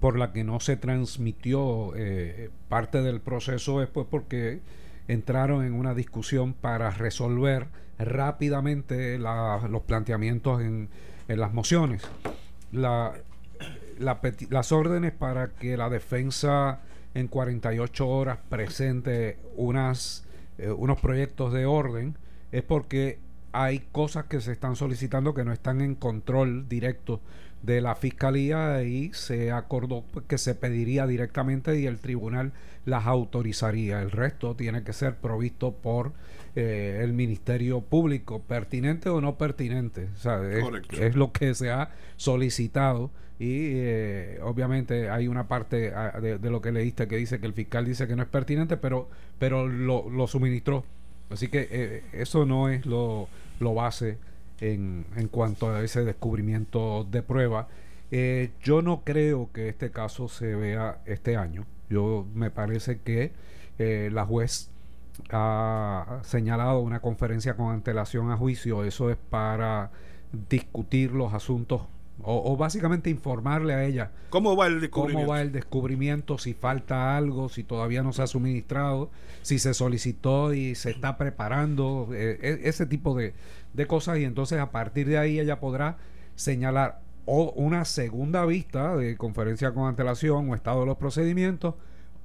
por 0.00 0.18
la 0.18 0.32
que 0.32 0.44
no 0.44 0.58
se 0.60 0.76
transmitió 0.76 1.92
eh, 1.94 2.50
parte 2.68 3.02
del 3.02 3.20
proceso 3.20 3.82
es 3.82 3.88
pues 3.88 4.06
porque 4.10 4.60
entraron 5.08 5.64
en 5.64 5.74
una 5.74 5.94
discusión 5.94 6.54
para 6.54 6.90
resolver 6.90 7.68
rápidamente 7.98 9.18
los 9.18 9.82
planteamientos 9.82 10.60
en, 10.62 10.88
las 11.28 11.54
mociones. 11.54 12.02
La, 12.72 13.14
las 13.98 14.72
órdenes 14.72 15.12
para 15.12 15.48
que 15.48 15.76
la 15.76 15.88
defensa 15.88 16.80
en 17.14 17.28
48 17.28 18.08
horas 18.08 18.38
presente 18.48 19.38
unas, 19.56 20.24
eh, 20.58 20.70
unos 20.70 21.00
proyectos 21.00 21.52
de 21.52 21.66
orden 21.66 22.16
es 22.52 22.62
porque 22.62 23.18
hay 23.52 23.80
cosas 23.92 24.24
que 24.26 24.40
se 24.40 24.52
están 24.52 24.76
solicitando 24.76 25.34
que 25.34 25.44
no 25.44 25.52
están 25.52 25.80
en 25.80 25.94
control 25.94 26.68
directo 26.68 27.20
de 27.62 27.80
la 27.80 27.94
fiscalía 27.94 28.82
y 28.82 29.12
se 29.12 29.52
acordó 29.52 30.04
que 30.26 30.38
se 30.38 30.54
pediría 30.54 31.06
directamente 31.06 31.78
y 31.78 31.86
el 31.86 31.98
tribunal 31.98 32.52
las 32.84 33.06
autorizaría. 33.06 34.02
El 34.02 34.10
resto 34.10 34.56
tiene 34.56 34.82
que 34.82 34.92
ser 34.92 35.16
provisto 35.16 35.72
por 35.72 36.12
eh, 36.54 37.00
el 37.02 37.12
Ministerio 37.12 37.80
Público, 37.80 38.40
pertinente 38.40 39.08
o 39.08 39.20
no 39.20 39.36
pertinente. 39.36 40.08
es, 41.00 41.14
lo 41.16 41.32
que 41.32 41.54
se 41.54 41.70
ha 41.70 41.90
solicitado 42.16 43.10
y 43.42 43.72
eh, 43.74 44.38
obviamente 44.42 45.10
hay 45.10 45.26
una 45.26 45.48
parte 45.48 45.92
ah, 45.92 46.20
de, 46.20 46.38
lo 46.48 46.60
que 46.60 46.70
leíste 46.70 47.08
que 47.08 47.16
dice 47.16 47.40
que 47.40 47.46
el 47.46 47.54
fiscal 47.54 47.84
dice 47.84 48.06
que 48.06 48.14
no 48.14 48.22
es 48.22 48.28
pertinente, 48.28 48.76
pero, 48.76 49.08
pero 49.40 49.66
lo, 49.66 50.08
lo 50.08 50.28
suministró. 50.28 50.84
Así 51.28 51.48
que 51.48 51.66
eh, 51.68 52.04
eso 52.12 52.46
no 52.46 52.68
es 52.68 52.86
lo, 52.86 53.28
lo 53.58 53.74
base 53.74 54.18
en, 54.60 55.06
en 55.16 55.26
cuanto 55.26 55.74
a 55.74 55.82
ese 55.82 56.04
descubrimiento 56.04 57.04
de 57.10 57.22
prueba. 57.22 57.66
Eh, 58.12 58.50
yo 58.62 58.80
no 58.80 59.02
creo 59.02 59.50
que 59.52 59.68
este 59.68 59.90
caso 59.90 60.28
se 60.28 60.54
vea 60.54 61.00
este 61.06 61.36
año. 61.36 61.66
Yo 61.90 62.24
me 62.34 62.50
parece 62.50 63.00
que 63.00 63.32
la 63.78 64.24
juez 64.24 64.70
ha 65.30 66.20
señalado 66.22 66.80
una 66.80 67.00
conferencia 67.00 67.54
con 67.54 67.72
antelación 67.72 68.30
a 68.30 68.36
juicio. 68.36 68.84
Eso 68.84 69.10
es 69.10 69.16
para 69.16 69.90
discutir 70.48 71.12
los 71.12 71.34
asuntos 71.34 71.82
o, 72.24 72.56
básicamente 72.56 73.10
informarle 73.10 73.74
a 73.74 73.84
ella 73.84 74.12
cómo 74.30 74.56
va 74.56 74.66
el 74.66 74.80
descubrimiento. 74.80 75.26
Cómo 75.26 75.32
va 75.32 75.42
el 75.42 75.50
descubrimiento, 75.50 76.38
si 76.38 76.54
falta 76.54 77.16
algo, 77.16 77.48
si 77.48 77.64
todavía 77.64 78.02
no 78.02 78.12
se 78.12 78.22
ha 78.22 78.26
suministrado, 78.26 79.10
si 79.42 79.58
se 79.58 79.74
solicitó 79.74 80.54
y 80.54 80.74
se 80.74 80.90
está 80.90 81.16
preparando, 81.18 82.08
eh, 82.12 82.38
e, 82.40 82.68
ese 82.68 82.86
tipo 82.86 83.16
de, 83.16 83.34
de 83.72 83.86
cosas 83.86 84.18
y 84.18 84.24
entonces 84.24 84.60
a 84.60 84.70
partir 84.70 85.08
de 85.08 85.18
ahí 85.18 85.40
ella 85.40 85.58
podrá 85.58 85.96
señalar 86.36 87.00
o 87.24 87.52
una 87.52 87.84
segunda 87.84 88.44
vista 88.46 88.96
de 88.96 89.16
conferencia 89.16 89.72
con 89.72 89.88
antelación 89.88 90.50
o 90.50 90.54
estado 90.54 90.80
de 90.80 90.86
los 90.86 90.98
procedimientos 90.98 91.74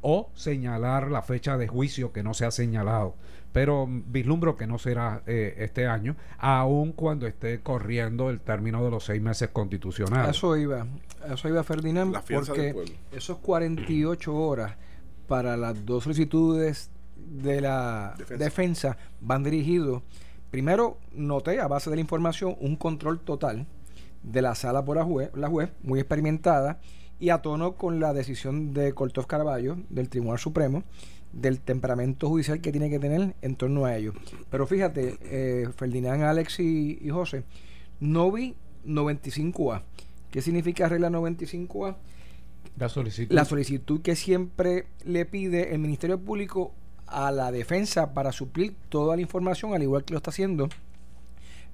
o 0.10 0.32
señalar 0.36 1.12
la 1.12 1.22
fecha 1.22 1.58
de 1.58 1.68
juicio 1.68 2.14
que 2.14 2.24
no 2.24 2.34
se 2.34 2.46
ha 2.46 2.52
señalado. 2.52 3.16
Pero 3.52 3.86
vislumbro 3.90 4.56
que 4.56 4.66
no 4.66 4.78
será 4.78 5.22
eh, 5.28 5.56
este 5.58 5.86
año, 5.86 6.16
aun 6.38 6.94
cuando 6.94 7.28
esté 7.28 7.60
corriendo 7.60 8.30
el 8.30 8.40
término 8.40 8.82
de 8.86 8.90
los 8.90 9.04
seis 9.04 9.22
meses 9.22 9.50
constitucionales. 9.50 10.38
Eso 10.38 10.56
iba, 10.56 10.88
eso 11.30 11.50
iba 11.50 11.62
Ferdinand, 11.64 12.16
porque 12.30 12.74
esos 13.12 13.40
48 13.40 14.34
horas 14.34 14.78
para 15.28 15.58
las 15.58 15.86
dos 15.86 16.06
solicitudes 16.06 16.90
de 17.18 17.60
la 17.60 18.16
defensa, 18.18 18.38
defensa 18.38 18.98
van 19.20 19.44
dirigidos 19.44 20.04
Primero, 20.50 20.98
noté 21.12 21.60
a 21.60 21.68
base 21.68 21.90
de 21.90 21.98
la 21.98 22.02
información 22.02 22.56
un 22.62 22.78
control 22.78 23.20
total 23.20 23.68
de 24.24 24.42
la 24.42 24.56
sala 24.56 24.84
por 24.86 24.96
la 24.96 25.04
juez, 25.04 25.30
la 25.36 25.50
juez 25.50 25.70
muy 25.84 26.00
experimentada, 26.00 26.80
y 27.20 27.30
a 27.30 27.42
tono 27.42 27.74
con 27.74 28.00
la 28.00 28.14
decisión 28.14 28.74
de 28.74 28.94
Cortov 28.94 29.28
Carballo 29.28 29.78
del 29.90 30.10
Tribunal 30.10 30.40
Supremo 30.40 30.84
del 31.34 31.60
temperamento 31.60 32.30
judicial 32.30 32.62
que 32.62 32.72
tiene 32.72 32.90
que 32.90 33.00
tener 33.00 33.36
en 33.42 33.56
torno 33.56 33.86
a 33.86 33.96
ello. 33.96 34.14
Pero 34.50 34.66
fíjate, 34.66 35.18
eh, 35.22 35.70
Ferdinand, 35.76 36.24
Alex 36.24 36.60
y, 36.60 37.10
José, 37.10 37.44
no 38.00 38.32
vi 38.32 38.56
95A. 38.86 39.84
¿Qué 40.32 40.42
significa 40.42 40.88
regla 40.88 41.10
95A? 41.10 41.96
La 42.78 42.90
solicitud. 42.90 43.36
La 43.36 43.46
solicitud 43.46 44.02
que 44.02 44.16
siempre 44.16 44.88
le 45.04 45.26
pide 45.26 45.74
el 45.74 45.80
Ministerio 45.80 46.20
Público 46.20 46.74
a 47.08 47.32
la 47.32 47.52
defensa 47.52 48.14
para 48.14 48.32
suplir 48.32 48.76
toda 48.90 49.16
la 49.16 49.22
información, 49.22 49.74
al 49.74 49.84
igual 49.84 50.04
que 50.04 50.14
lo 50.14 50.18
está 50.18 50.30
haciendo 50.30 50.70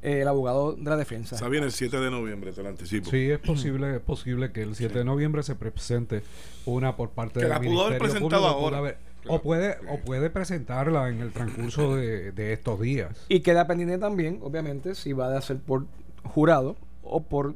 eh, 0.03 0.21
el 0.21 0.27
abogado 0.27 0.73
de 0.73 0.89
la 0.89 0.97
defensa. 0.97 1.35
Está 1.35 1.47
bien 1.47 1.63
el 1.63 1.71
7 1.71 1.97
de 1.99 2.11
noviembre, 2.11 2.51
te 2.51 2.61
lo 2.61 2.69
anticipo. 2.69 3.09
Sí, 3.09 3.31
es 3.31 3.39
posible, 3.39 3.95
es 3.95 4.01
posible 4.01 4.51
que 4.51 4.61
el 4.61 4.75
7 4.75 4.99
de 4.99 5.05
noviembre 5.05 5.43
se 5.43 5.55
presente 5.55 6.23
una 6.65 6.95
por 6.95 7.09
parte 7.11 7.39
del 7.39 7.59
Ministerio 7.59 7.97
presentado 7.97 8.47
ahora. 8.47 8.97
O 9.25 9.41
puede, 9.41 9.77
o 9.87 9.99
puede 9.99 10.29
presentarla 10.29 11.07
en 11.07 11.21
el 11.21 11.31
transcurso 11.31 11.95
de, 11.95 12.53
estos 12.53 12.81
días. 12.81 13.25
Y 13.29 13.39
queda 13.39 13.65
pendiente 13.65 13.97
también, 13.97 14.39
obviamente, 14.41 14.95
si 14.95 15.13
va 15.13 15.35
a 15.35 15.41
ser 15.41 15.59
por 15.59 15.85
jurado 16.23 16.75
o 17.03 17.23
por 17.23 17.55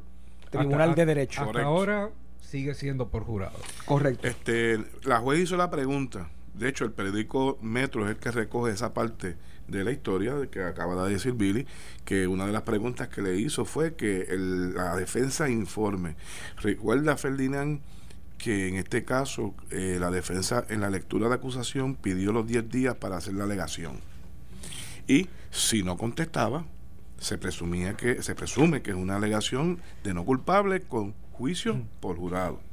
tribunal 0.50 0.94
de 0.94 1.04
derecho. 1.04 1.42
Hasta 1.42 1.62
ahora 1.62 2.08
sigue 2.40 2.74
siendo 2.74 3.08
por 3.08 3.24
jurado. 3.24 3.58
Correcto. 3.84 4.26
Este, 4.26 4.82
la 5.04 5.18
juez 5.18 5.40
hizo 5.40 5.58
la 5.58 5.70
pregunta 5.70 6.30
de 6.58 6.68
hecho, 6.68 6.84
el 6.84 6.92
periódico 6.92 7.56
Metro 7.62 8.04
es 8.04 8.10
el 8.10 8.16
que 8.16 8.32
recoge 8.32 8.72
esa 8.72 8.92
parte 8.92 9.36
de 9.68 9.84
la 9.84 9.92
historia 9.92 10.34
que 10.50 10.62
acaba 10.62 11.06
de 11.06 11.12
decir 11.12 11.34
Billy, 11.34 11.66
que 12.04 12.26
una 12.26 12.46
de 12.46 12.52
las 12.52 12.62
preguntas 12.62 13.08
que 13.08 13.22
le 13.22 13.36
hizo 13.36 13.64
fue 13.64 13.94
que 13.94 14.26
la 14.36 14.96
defensa 14.96 15.48
informe. 15.48 16.16
Recuerda, 16.56 17.16
Ferdinand, 17.16 17.80
que 18.38 18.68
en 18.68 18.76
este 18.76 19.04
caso 19.04 19.54
eh, 19.70 19.98
la 20.00 20.10
defensa 20.10 20.64
en 20.68 20.80
la 20.80 20.90
lectura 20.90 21.28
de 21.28 21.34
acusación 21.34 21.94
pidió 21.96 22.32
los 22.32 22.46
10 22.46 22.68
días 22.70 22.94
para 22.96 23.16
hacer 23.16 23.34
la 23.34 23.44
alegación. 23.44 24.00
Y 25.06 25.28
si 25.50 25.82
no 25.82 25.96
contestaba, 25.96 26.64
se 27.18 27.36
presumía 27.36 27.96
que 27.96 28.22
se 28.22 28.34
presume 28.34 28.82
que 28.82 28.90
es 28.90 28.96
una 28.96 29.16
alegación 29.16 29.80
de 30.04 30.14
no 30.14 30.24
culpable 30.24 30.82
con 30.82 31.14
juicio 31.32 31.82
por 32.00 32.16
jurado 32.16 32.67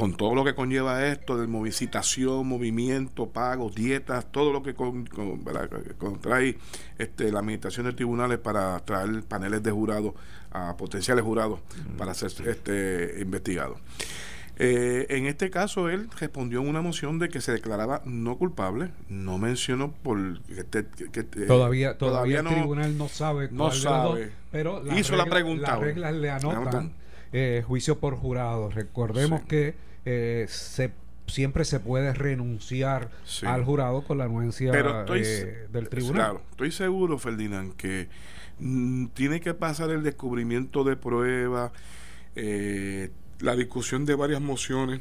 con 0.00 0.14
todo 0.14 0.34
lo 0.34 0.44
que 0.44 0.54
conlleva 0.54 1.06
esto 1.06 1.36
de 1.36 1.46
movicitación, 1.46 2.46
movimiento, 2.46 3.28
pagos, 3.28 3.74
dietas, 3.74 4.32
todo 4.32 4.52
lo 4.52 4.62
que 4.62 4.74
contrae 4.74 6.56
este, 6.98 7.30
la 7.30 7.40
administración 7.40 7.86
de 7.86 7.92
tribunales 7.92 8.38
para 8.38 8.78
traer 8.80 9.22
paneles 9.24 9.62
de 9.62 9.70
jurados 9.70 10.14
a 10.52 10.76
potenciales 10.76 11.22
jurados 11.22 11.60
para 11.98 12.14
ser 12.14 12.32
este, 12.48 13.16
investigados. 13.20 13.78
Eh, 14.62 15.06
en 15.10 15.26
este 15.26 15.48
caso, 15.48 15.88
él 15.88 16.08
respondió 16.18 16.60
en 16.60 16.68
una 16.68 16.82
moción 16.82 17.18
de 17.18 17.30
que 17.30 17.40
se 17.40 17.52
declaraba 17.52 18.02
no 18.04 18.36
culpable. 18.36 18.90
No 19.08 19.38
mencionó 19.38 19.90
por. 19.90 20.42
Que, 20.42 21.22
todavía, 21.46 21.96
todavía, 21.96 22.40
el 22.40 22.46
tribunal 22.46 22.98
no 22.98 23.08
sabe. 23.08 23.48
No 23.50 23.70
sabe. 23.70 24.32
pero 24.50 24.82
hizo 24.94 25.16
la 25.16 25.24
pregunta. 25.24 25.72
Las 25.72 25.80
reglas 25.80 26.14
le 26.14 26.30
anotan 26.30 26.92
eh, 27.32 27.64
juicio 27.66 27.98
por 28.00 28.16
jurado. 28.16 28.70
Recordemos 28.70 29.40
que 29.42 29.74
eh, 30.04 30.46
se 30.48 30.92
siempre 31.30 31.64
se 31.64 31.80
puede 31.80 32.12
renunciar 32.12 33.10
al 33.46 33.64
jurado 33.64 34.02
con 34.02 34.18
la 34.18 34.24
anuencia 34.24 34.72
eh, 34.72 35.66
del 35.72 35.88
tribunal. 35.88 36.14
Claro, 36.14 36.42
estoy 36.50 36.72
seguro, 36.72 37.18
Ferdinand, 37.18 37.74
que 37.76 38.08
mm, 38.58 39.06
tiene 39.08 39.40
que 39.40 39.54
pasar 39.54 39.90
el 39.90 40.02
descubrimiento 40.02 40.84
de 40.84 40.96
pruebas, 40.96 41.72
eh, 42.34 43.10
la 43.38 43.56
discusión 43.56 44.04
de 44.04 44.14
varias 44.14 44.40
mociones 44.40 45.00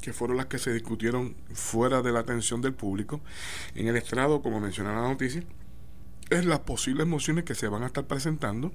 que 0.00 0.12
fueron 0.12 0.36
las 0.36 0.46
que 0.46 0.58
se 0.58 0.72
discutieron 0.72 1.34
fuera 1.52 2.02
de 2.02 2.12
la 2.12 2.20
atención 2.20 2.60
del 2.60 2.74
público. 2.74 3.20
En 3.74 3.88
el 3.88 3.96
estrado, 3.96 4.42
como 4.42 4.60
mencionaba 4.60 5.02
la 5.02 5.08
noticia, 5.08 5.42
es 6.30 6.44
las 6.44 6.60
posibles 6.60 7.06
mociones 7.06 7.44
que 7.44 7.54
se 7.54 7.68
van 7.68 7.82
a 7.82 7.86
estar 7.86 8.04
presentando 8.06 8.72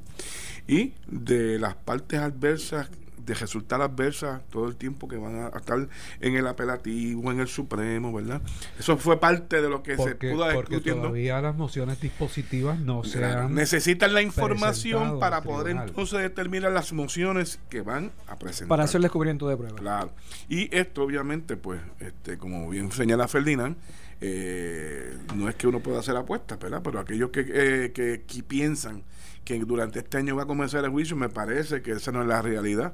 y 0.68 0.94
de 1.08 1.60
las 1.60 1.76
partes 1.76 2.20
adversas 2.20 2.90
de 3.26 3.34
resultar 3.34 3.82
adversas 3.82 4.42
todo 4.50 4.68
el 4.68 4.76
tiempo 4.76 5.08
que 5.08 5.18
van 5.18 5.52
a 5.54 5.58
estar 5.58 5.88
en 6.22 6.36
el 6.36 6.48
apelativo, 6.48 7.32
en 7.32 7.40
el 7.40 7.48
Supremo, 7.48 8.14
¿verdad? 8.14 8.42
Eso 8.78 8.98
fue 8.98 9.20
parte 9.20 9.62
de 9.62 9.70
lo 9.70 9.84
que 9.84 9.98
se 9.98 10.16
pudo 10.16 10.46
Porque 10.54 10.80
todavía 10.80 11.42
las 11.42 11.56
mociones 11.56 12.00
dispositivas 12.02 12.80
no 12.80 13.04
se 13.04 13.24
han 13.24 13.54
Necesitan 13.54 14.14
la 14.14 14.22
información 14.22 15.20
para 15.20 15.42
poder 15.42 15.78
entonces 15.78 16.20
determinar 16.20 16.72
las 16.72 16.94
mociones 16.94 17.60
que 17.70 17.82
van 17.82 18.12
a 18.28 18.38
presentar. 18.38 18.70
Para 18.70 18.84
hacer 18.84 18.98
el 18.98 19.04
descubrimiento 19.04 19.48
de 19.48 19.58
pruebas. 19.58 19.80
Claro. 19.80 20.12
Y 20.48 20.74
esto, 20.76 21.04
obviamente, 21.04 21.58
pues, 21.58 21.82
este, 22.00 22.38
como 22.38 22.70
bien 22.70 22.92
señala 22.92 23.28
Ferdinand, 23.28 23.78
eh, 24.22 25.18
no 25.36 25.48
es 25.48 25.56
que 25.56 25.68
uno 25.68 25.80
pueda 25.80 26.00
hacer 26.00 26.16
apuestas, 26.16 26.60
¿verdad? 26.60 26.82
Pero 26.84 27.00
aquellos 27.00 27.30
que, 27.30 27.46
eh, 27.48 27.92
que, 27.94 28.44
piensan 28.44 29.04
que 29.46 29.58
durante 29.60 30.00
este 30.00 30.18
año 30.18 30.36
va 30.36 30.44
a 30.44 30.46
comenzar 30.46 30.84
el 30.84 30.92
juicio, 30.92 31.16
me 31.16 31.30
parece 31.30 31.82
que 31.82 31.92
esa 31.92 32.12
no 32.12 32.22
es 32.22 32.28
la 32.28 32.42
realidad 32.42 32.94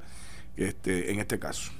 este, 0.55 1.11
en 1.11 1.19
este 1.19 1.39
caso. 1.39 1.71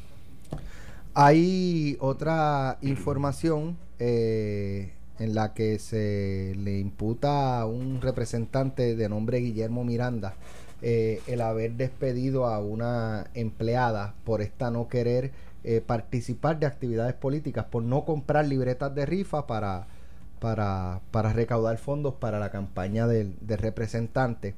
Hay 1.14 1.96
otra 2.00 2.78
información 2.82 3.78
eh, 4.00 4.94
en 5.20 5.36
la 5.36 5.54
que 5.54 5.80
se 5.80 6.54
le 6.58 6.80
imputa 6.80 7.60
a 7.60 7.66
un 7.66 8.02
representante 8.02 8.96
de 8.96 9.10
nombre 9.10 9.38
Guillermo 9.40 9.84
Miranda 9.84 10.36
el 10.82 11.42
haber 11.42 11.72
despedido 11.72 12.46
a 12.46 12.60
una 12.60 13.32
empleada 13.34 14.14
por 14.24 14.44
esta 14.44 14.70
no 14.70 14.88
querer 14.88 15.32
eh, 15.65 15.82
participar 15.82 16.60
de 16.60 16.67
actividades 16.67 17.15
políticas, 17.15 17.65
por 17.65 17.84
no 17.84 18.06
comprar 18.06 18.47
libretas 18.47 18.95
de 18.95 19.06
rifa 19.06 19.47
para, 19.47 19.88
para, 20.39 21.01
para 21.12 21.34
recaudar 21.34 21.78
fondos 21.78 22.13
para 22.15 22.39
la 22.39 22.51
campaña 22.51 23.08
del, 23.08 23.36
representante. 23.47 24.56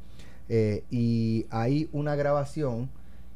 y 0.91 1.47
hay 1.49 1.89
una 1.91 2.15
grabación 2.15 2.89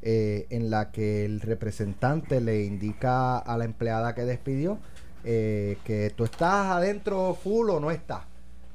eh, 0.04 0.48
en 0.50 0.68
la 0.68 0.90
que 0.90 1.24
el 1.24 1.40
representante 1.40 2.40
le 2.40 2.64
indica 2.64 3.38
a 3.38 3.56
la 3.56 3.64
empleada 3.64 4.16
que 4.16 4.22
despidió 4.22 4.80
eh, 5.22 5.78
que 5.84 6.10
tú 6.10 6.24
estás 6.24 6.72
adentro 6.72 7.38
full 7.40 7.70
o 7.70 7.78
no 7.78 7.92
estás. 7.92 8.24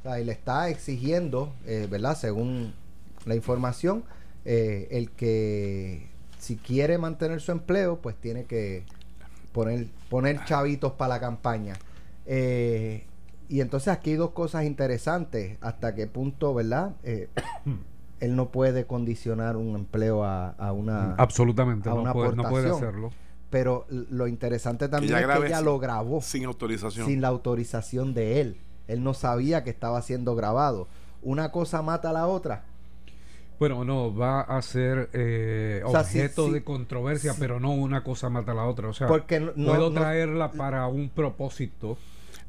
y 0.05 0.23
le 0.23 0.31
está 0.31 0.69
exigiendo, 0.69 1.53
eh, 1.65 1.85
¿verdad? 1.91 2.15
Según 2.15 2.73
la 3.25 3.35
información, 3.35 4.05
el 4.45 5.11
que 5.11 6.07
si 6.47 6.55
quiere 6.55 6.97
mantener 6.97 7.41
su 7.41 7.51
empleo, 7.51 7.97
pues 7.97 8.15
tiene 8.15 8.45
que 8.45 8.85
poner, 9.51 9.87
poner 10.09 10.45
chavitos 10.45 10.93
para 10.93 11.15
la 11.15 11.19
campaña. 11.19 11.73
y 12.25 13.59
entonces 13.61 13.89
aquí 13.89 14.11
hay 14.11 14.15
dos 14.15 14.31
cosas 14.31 14.63
interesantes. 14.63 15.57
Hasta 15.59 15.93
qué 15.93 16.07
punto, 16.07 16.53
¿verdad? 16.53 16.95
él 17.03 18.35
no 18.35 18.49
puede 18.49 18.87
condicionar 18.87 19.57
un 19.57 19.75
empleo 19.75 20.23
a, 20.23 20.71
una 20.71 21.15
absolutamente 21.15 21.89
no, 21.89 22.13
puede, 22.13 22.69
hacerlo 22.71 23.11
pero 23.51 23.85
lo 23.89 24.27
interesante 24.27 24.89
también 24.89 25.15
es 25.15 25.27
que 25.27 25.45
ella 25.45 25.61
lo 25.61 25.77
grabó 25.77 26.19
sin 26.21 26.45
autorización 26.45 27.05
sin 27.05 27.21
la 27.21 27.27
autorización 27.27 28.15
de 28.15 28.41
él 28.41 28.57
él 28.87 29.03
no 29.03 29.13
sabía 29.13 29.63
que 29.63 29.69
estaba 29.69 30.01
siendo 30.01 30.33
grabado 30.33 30.87
una 31.21 31.51
cosa 31.51 31.83
mata 31.83 32.09
a 32.09 32.13
la 32.13 32.25
otra 32.25 32.63
bueno, 33.59 33.83
no, 33.83 34.15
va 34.15 34.41
a 34.41 34.61
ser 34.61 35.09
eh, 35.13 35.81
objeto 35.83 36.51
de 36.51 36.63
controversia, 36.63 37.33
pero 37.39 37.59
no 37.59 37.71
una 37.71 38.03
cosa 38.03 38.29
mata 38.29 38.51
a 38.51 38.55
la 38.55 38.65
otra. 38.65 38.89
O 38.89 38.93
sea, 38.93 39.07
Porque 39.07 39.39
puedo 39.39 39.91
traerla 39.91 40.51
para 40.51 40.87
un 40.87 41.09
propósito 41.09 41.97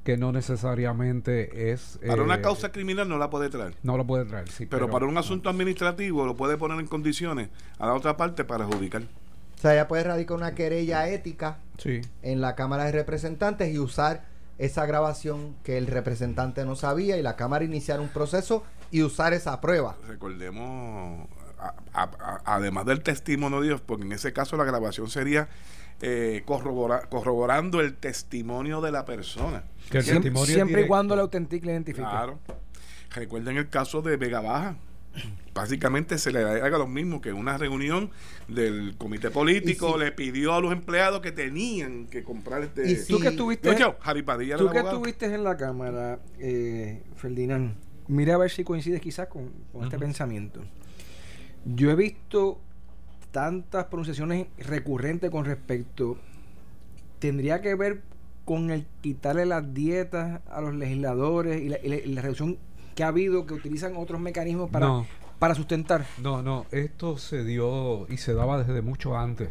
que 0.04 0.16
no 0.16 0.32
necesariamente 0.32 1.70
es... 1.70 1.98
Para 2.06 2.22
una 2.22 2.36
eh, 2.36 2.40
causa 2.40 2.72
criminal 2.72 3.08
no 3.08 3.18
la 3.18 3.30
puede 3.30 3.50
traer. 3.50 3.74
No 3.82 3.96
la 3.96 4.04
puede 4.04 4.24
traer, 4.24 4.48
sí. 4.48 4.66
Pero, 4.66 4.88
para 4.90 5.06
un 5.06 5.18
asunto 5.18 5.50
administrativo 5.50 6.24
lo 6.24 6.34
puede 6.34 6.56
poner 6.56 6.78
en 6.80 6.86
condiciones 6.86 7.50
a 7.78 7.86
la 7.86 7.94
otra 7.94 8.16
parte 8.16 8.44
para 8.44 8.64
adjudicar. 8.64 9.02
O 9.02 9.60
sea, 9.60 9.74
ella 9.74 9.88
puede 9.88 10.04
radicar 10.04 10.36
una 10.36 10.54
querella 10.54 11.08
ética 11.08 11.58
en 12.22 12.40
la 12.40 12.54
Cámara 12.54 12.84
de 12.84 12.92
Representantes 12.92 13.74
y 13.74 13.78
usar 13.78 14.24
esa 14.58 14.86
grabación 14.86 15.56
que 15.62 15.78
el 15.78 15.86
representante 15.86 16.64
no 16.64 16.76
sabía 16.76 17.16
y 17.16 17.22
la 17.22 17.36
Cámara 17.36 17.64
iniciar 17.64 18.00
un 18.00 18.08
proceso 18.08 18.64
y 18.90 19.02
usar 19.02 19.32
esa 19.32 19.60
prueba. 19.60 19.96
Recordemos, 20.06 21.28
además 22.44 22.86
del 22.86 23.02
testimonio 23.02 23.60
de 23.60 23.68
Dios, 23.68 23.80
porque 23.80 24.04
en 24.04 24.12
ese 24.12 24.32
caso 24.32 24.56
la 24.56 24.64
grabación 24.64 25.08
sería 25.08 25.48
eh, 26.00 26.42
corroborando 26.44 27.80
el 27.80 27.94
testimonio 27.94 28.80
de 28.80 28.92
la 28.92 29.04
persona. 29.04 29.64
siempre, 30.44 30.82
y 30.82 30.86
cuando 30.86 31.16
la 31.16 31.22
auténtica 31.22 31.66
la 31.66 31.72
identifique. 31.72 32.08
Claro. 32.08 32.38
Recuerden 33.10 33.56
el 33.56 33.68
caso 33.68 34.02
de 34.02 34.16
Vega 34.16 34.40
Baja. 34.40 34.76
Básicamente 35.52 36.18
se 36.18 36.30
le 36.30 36.44
haga 36.44 36.78
lo 36.78 36.86
mismo 36.86 37.20
que 37.20 37.32
una 37.32 37.58
reunión 37.58 38.12
del 38.46 38.94
comité 38.96 39.32
político 39.32 39.98
le 39.98 40.12
pidió 40.12 40.54
a 40.54 40.60
los 40.60 40.72
empleados 40.72 41.20
que 41.20 41.32
tenían 41.32 42.06
que 42.06 42.22
comprar 42.22 42.62
este. 42.62 42.88
Y 42.88 43.04
tú 43.04 43.18
que 43.18 43.28
estuviste, 43.28 43.74
tú 43.74 44.70
que 44.70 44.78
estuviste 44.78 45.26
en 45.26 45.42
la 45.42 45.56
cámara, 45.56 46.20
eh, 46.38 47.02
Ferdinand, 47.16 47.74
mira 48.08 48.34
a 48.34 48.38
ver 48.38 48.50
si 48.50 48.64
coincides 48.64 49.00
quizás 49.00 49.28
con, 49.28 49.50
este 49.82 49.98
pensamiento. 49.98 50.60
Yo 51.64 51.90
he 51.90 51.94
visto 51.94 52.60
tantas 53.30 53.86
pronunciaciones 53.86 54.46
recurrentes 54.58 55.30
con 55.30 55.44
respecto, 55.44 56.16
tendría 57.18 57.60
que 57.60 57.74
ver 57.74 58.02
con 58.44 58.70
el 58.70 58.86
quitarle 59.02 59.44
las 59.44 59.74
dietas 59.74 60.40
a 60.50 60.60
los 60.60 60.74
legisladores 60.74 61.60
y 61.60 61.68
la, 61.68 62.22
reducción 62.22 62.58
que 62.94 63.04
ha 63.04 63.08
habido 63.08 63.46
que 63.46 63.54
utilizan 63.54 63.94
otros 63.96 64.20
mecanismos 64.20 64.70
para, 64.70 65.04
para 65.38 65.54
sustentar. 65.54 66.06
No, 66.22 66.42
no, 66.42 66.64
esto 66.70 67.18
se 67.18 67.44
dio 67.44 68.08
y 68.08 68.16
se 68.16 68.32
daba 68.32 68.62
desde 68.62 68.80
mucho 68.80 69.16
antes. 69.16 69.50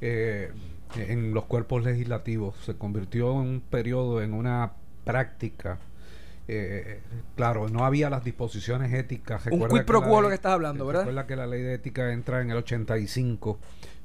Eh, 0.00 0.50
en 0.96 1.32
los 1.32 1.44
cuerpos 1.44 1.84
legislativos 1.84 2.56
se 2.64 2.76
convirtió 2.76 3.32
en 3.40 3.48
un 3.48 3.60
periodo, 3.60 4.22
en 4.22 4.34
una 4.34 4.72
práctica 5.04 5.78
eh, 6.46 7.00
claro, 7.36 7.68
no 7.68 7.84
había 7.84 8.10
las 8.10 8.24
disposiciones 8.24 8.92
éticas. 8.92 9.46
Un 9.50 9.68
quid 9.68 9.82
pro 9.82 10.02
quo 10.02 10.20
lo 10.20 10.28
que 10.28 10.34
estás 10.34 10.52
hablando, 10.52 10.86
¿verdad? 10.86 11.02
Recuerda 11.02 11.26
que 11.26 11.36
la 11.36 11.46
ley 11.46 11.62
de 11.62 11.74
ética 11.74 12.12
entra 12.12 12.42
en 12.42 12.50
el 12.50 12.58
85. 12.58 13.58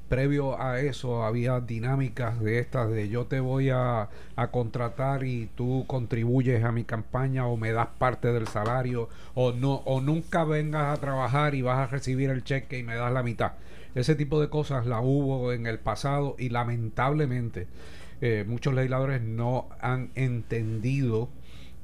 Previo 0.08 0.60
a 0.60 0.80
eso 0.80 1.22
había 1.22 1.60
dinámicas 1.60 2.40
de 2.40 2.58
estas 2.58 2.90
de 2.90 3.08
yo 3.08 3.26
te 3.26 3.38
voy 3.38 3.70
a, 3.70 4.08
a 4.34 4.50
contratar 4.50 5.22
y 5.22 5.48
tú 5.54 5.84
contribuyes 5.86 6.64
a 6.64 6.72
mi 6.72 6.82
campaña 6.82 7.46
o 7.46 7.56
me 7.56 7.70
das 7.70 7.90
parte 7.96 8.32
del 8.32 8.48
salario 8.48 9.08
o 9.34 9.52
no 9.52 9.74
o 9.84 10.00
nunca 10.00 10.42
vengas 10.42 10.98
a 10.98 11.00
trabajar 11.00 11.54
y 11.54 11.62
vas 11.62 11.78
a 11.78 11.86
recibir 11.86 12.30
el 12.30 12.42
cheque 12.42 12.78
y 12.78 12.82
me 12.82 12.96
das 12.96 13.12
la 13.12 13.22
mitad. 13.22 13.52
Ese 13.94 14.16
tipo 14.16 14.40
de 14.40 14.48
cosas 14.48 14.86
la 14.86 15.00
hubo 15.00 15.52
en 15.52 15.66
el 15.66 15.78
pasado 15.78 16.34
y 16.38 16.48
lamentablemente 16.48 17.68
eh, 18.20 18.44
muchos 18.46 18.74
legisladores 18.74 19.22
no 19.22 19.68
han 19.80 20.10
entendido 20.14 21.28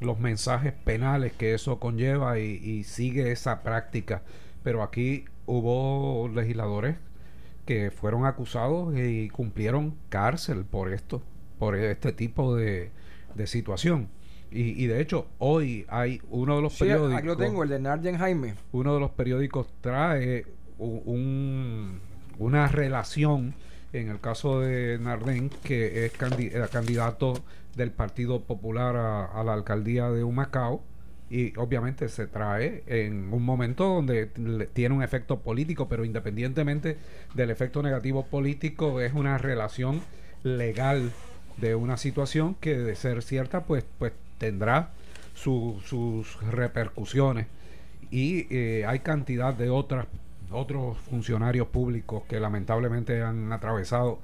los 0.00 0.18
mensajes 0.18 0.72
penales 0.72 1.32
que 1.32 1.54
eso 1.54 1.78
conlleva 1.78 2.38
y, 2.38 2.84
sigue 2.84 3.32
esa 3.32 3.62
práctica. 3.62 4.22
Pero 4.62 4.82
aquí 4.82 5.24
hubo 5.46 6.28
legisladores 6.28 6.96
que 7.64 7.90
fueron 7.90 8.26
acusados 8.26 8.96
y 8.96 9.28
cumplieron 9.30 9.94
cárcel 10.08 10.64
por 10.64 10.92
esto, 10.92 11.22
por 11.58 11.76
este 11.76 12.12
tipo 12.12 12.54
de, 12.54 12.90
situación. 13.44 14.08
Y, 14.50 14.86
de 14.86 15.00
hecho, 15.00 15.26
hoy 15.38 15.84
hay 15.88 16.22
uno 16.30 16.56
de 16.56 16.62
los 16.62 16.78
periódicos. 16.78 17.14
Aquí 17.18 17.26
lo 17.26 17.36
tengo, 17.36 17.62
el 17.62 17.68
de 17.68 18.16
Jaime. 18.16 18.54
Uno 18.72 18.94
de 18.94 19.00
los 19.00 19.10
periódicos 19.10 19.66
trae 19.80 20.46
un, 20.78 22.00
una 22.38 22.68
relación, 22.68 23.54
en 24.00 24.08
el 24.08 24.20
caso 24.20 24.60
de 24.60 24.98
Narden, 24.98 25.50
que 25.62 26.06
es 26.06 26.12
candidato 26.12 27.42
del 27.74 27.90
Partido 27.90 28.42
Popular 28.42 28.96
a, 28.96 29.42
la 29.42 29.54
alcaldía 29.54 30.10
de 30.10 30.24
Humacao 30.24 30.82
y 31.28 31.56
obviamente 31.58 32.08
se 32.08 32.26
trae 32.26 32.84
en 32.86 33.32
un 33.32 33.42
momento 33.42 33.84
donde 33.84 34.26
tiene 34.72 34.94
un 34.94 35.02
efecto 35.02 35.40
político, 35.40 35.88
pero 35.88 36.04
independientemente 36.04 36.98
del 37.34 37.50
efecto 37.50 37.82
negativo 37.82 38.26
político 38.26 39.00
es 39.00 39.12
una 39.12 39.38
relación 39.38 40.02
legal 40.42 41.10
de 41.56 41.74
una 41.74 41.96
situación 41.96 42.54
que 42.54 42.76
de 42.76 42.94
ser 42.94 43.22
cierta 43.22 43.64
pues 43.64 43.84
pues 43.98 44.12
tendrá 44.38 44.90
sus 45.34 46.38
repercusiones. 46.50 47.46
Y 48.10 48.46
eh, 48.54 48.84
hay 48.86 49.00
cantidad 49.00 49.52
de 49.52 49.68
otras 49.68 50.06
otros 50.50 50.96
funcionarios 50.98 51.68
públicos 51.68 52.22
que 52.28 52.40
lamentablemente 52.40 53.22
han 53.22 53.52
atravesado 53.52 54.18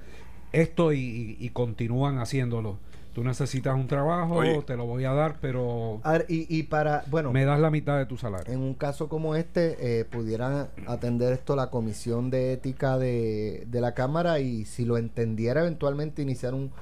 esto 0.52 0.92
y 0.92 1.50
continúan 1.52 2.18
haciéndolo 2.18 2.78
Tú 3.14 3.22
necesitas 3.24 3.74
un 3.74 3.88
trabajo, 3.88 4.40
te 4.64 4.74
lo 4.74 4.86
voy 4.86 5.04
a 5.04 5.12
dar, 5.12 5.36
pero... 5.38 6.00
y, 6.28 6.62
para, 6.62 7.04
bueno... 7.10 7.30
Me 7.30 7.44
das 7.44 7.60
la 7.60 7.70
mitad 7.70 7.98
de 7.98 8.06
tu 8.06 8.16
salario. 8.16 8.50
En 8.50 8.60
un 8.60 8.72
caso 8.72 9.10
como 9.10 9.36
este, 9.36 10.00
eh, 10.00 10.06
pudieran 10.06 10.68
atender 10.86 11.34
esto 11.34 11.54
la 11.54 11.68
Comisión 11.68 12.30
de 12.30 12.54
Ética 12.54 12.96
de, 12.96 13.66
la 13.70 13.92
Cámara 13.92 14.40
y 14.40 14.64
si 14.64 14.86
lo 14.86 14.96
entendiera 14.96 15.60
eventualmente 15.60 16.22
iniciar 16.22 16.54
un, 16.54 16.72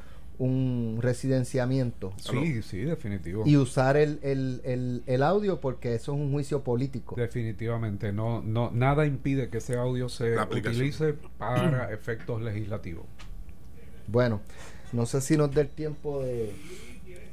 un 0.40 0.98
residenciamiento. 1.02 2.14
Sí, 2.16 2.62
sí, 2.62 2.78
definitivo. 2.78 3.42
Y 3.44 3.58
usar 3.58 3.98
el, 3.98 4.18
el, 4.22 5.02
el, 5.06 5.22
audio 5.22 5.60
porque 5.60 5.94
eso 5.94 6.14
es 6.14 6.18
un 6.18 6.32
juicio 6.32 6.64
político. 6.64 7.14
Definitivamente. 7.14 8.10
No, 8.10 8.40
no, 8.40 8.70
nada 8.70 9.04
impide 9.04 9.50
que 9.50 9.58
ese 9.58 9.76
audio 9.76 10.08
se 10.08 10.40
utilice 10.40 11.12
para 11.38 11.92
efectos 11.92 12.40
legislativos. 12.40 13.04
Bueno, 14.06 14.40
no 14.92 15.04
sé 15.04 15.20
si 15.20 15.36
nos 15.36 15.54
dé 15.54 15.60
el 15.60 15.68
tiempo 15.68 16.22
de. 16.22 16.54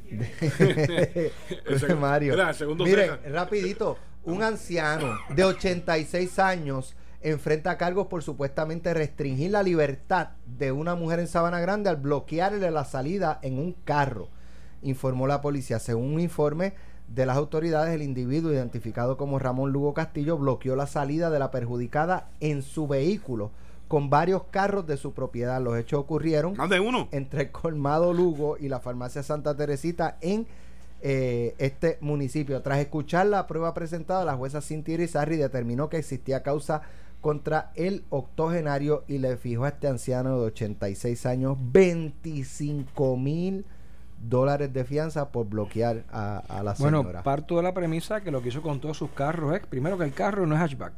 de, 0.10 1.96
Mario. 1.96 2.36
Miren, 2.80 3.12
rapidito. 3.32 3.98
Un 4.26 4.44
anciano 4.44 5.18
de 5.34 5.46
86 5.46 6.40
años 6.40 6.94
enfrenta 7.22 7.78
cargos 7.78 8.08
por 8.08 8.24
supuestamente 8.24 8.94
restringir 8.94 9.52
la 9.52 9.64
libertad 9.64 10.30
de 10.46 10.72
una 10.72 10.96
mujer 10.96 11.20
en 11.20 11.28
Sabana 11.28 11.60
Grande 11.60 11.90
al 11.90 11.98
bloquearle 11.98 12.70
la 12.72 12.86
salida 12.86 13.40
en 13.42 13.60
un 13.60 13.74
carro, 13.74 14.30
informó 14.82 15.28
la 15.28 15.42
policía. 15.42 15.80
Según 15.80 16.14
un 16.14 16.20
informe 16.20 16.74
de 17.08 17.26
las 17.26 17.38
autoridades, 17.38 17.94
el 17.94 18.02
individuo 18.02 18.52
identificado 18.54 19.18
como 19.18 19.40
Ramón 19.40 19.72
Lugo 19.72 19.94
Castillo 19.94 20.38
bloqueó 20.38 20.76
la 20.76 20.88
salida 20.88 21.30
de 21.30 21.40
la 21.40 21.52
perjudicada 21.52 22.30
en 22.40 22.62
su 22.62 22.88
vehículo 22.88 23.52
con 23.88 24.10
varios 24.10 24.44
carros 24.52 24.86
de 24.86 24.98
su 24.98 25.14
propiedad. 25.14 25.62
Los 25.62 25.78
hechos 25.78 26.02
ocurrieron 26.02 26.56
uno? 26.80 27.08
entre 27.12 27.44
el 27.44 27.52
colmado 27.52 28.14
Lugo 28.14 28.58
y 28.60 28.68
la 28.68 28.80
farmacia 28.80 29.24
Santa 29.24 29.56
Teresita 29.56 30.18
en 30.22 30.46
eh, 31.02 31.56
este 31.58 31.98
municipio. 32.02 32.62
Tras 32.62 32.80
escuchar 32.80 33.28
la 33.28 33.48
prueba 33.48 33.74
presentada, 33.74 34.26
la 34.26 34.36
jueza 34.36 34.62
Cintia 34.62 34.96
Irizarri 34.96 35.38
determinó 35.38 35.90
que 35.90 35.98
existía 35.98 36.44
causa 36.44 36.82
contra 37.22 37.72
el 37.76 38.06
octogenario 38.10 39.04
y 39.08 39.18
le 39.18 39.38
fijó 39.38 39.66
a 39.66 39.70
este 39.70 39.88
anciano 39.88 40.40
de 40.40 40.46
86 40.48 41.26
años 41.26 41.58
25 41.60 43.18
mil 43.18 43.66
dólares 44.20 44.74
de 44.74 44.84
fianza 44.84 45.32
por 45.32 45.48
bloquear 45.48 46.06
a, 46.10 46.62
la 46.64 46.76
señora. 46.76 47.02
Bueno, 47.02 47.24
parto 47.24 47.58
de 47.58 47.64
la 47.64 47.74
premisa 47.74 48.22
que 48.22 48.32
lo 48.32 48.42
que 48.42 48.50
hizo 48.50 48.62
con 48.62 48.80
todos 48.80 48.98
sus 48.98 49.12
carros 49.12 49.56
es, 49.56 49.66
primero 49.66 49.98
que 49.98 50.06
el 50.06 50.14
carro 50.14 50.46
no 50.46 50.56
es 50.56 50.62
hatchback 50.62 50.94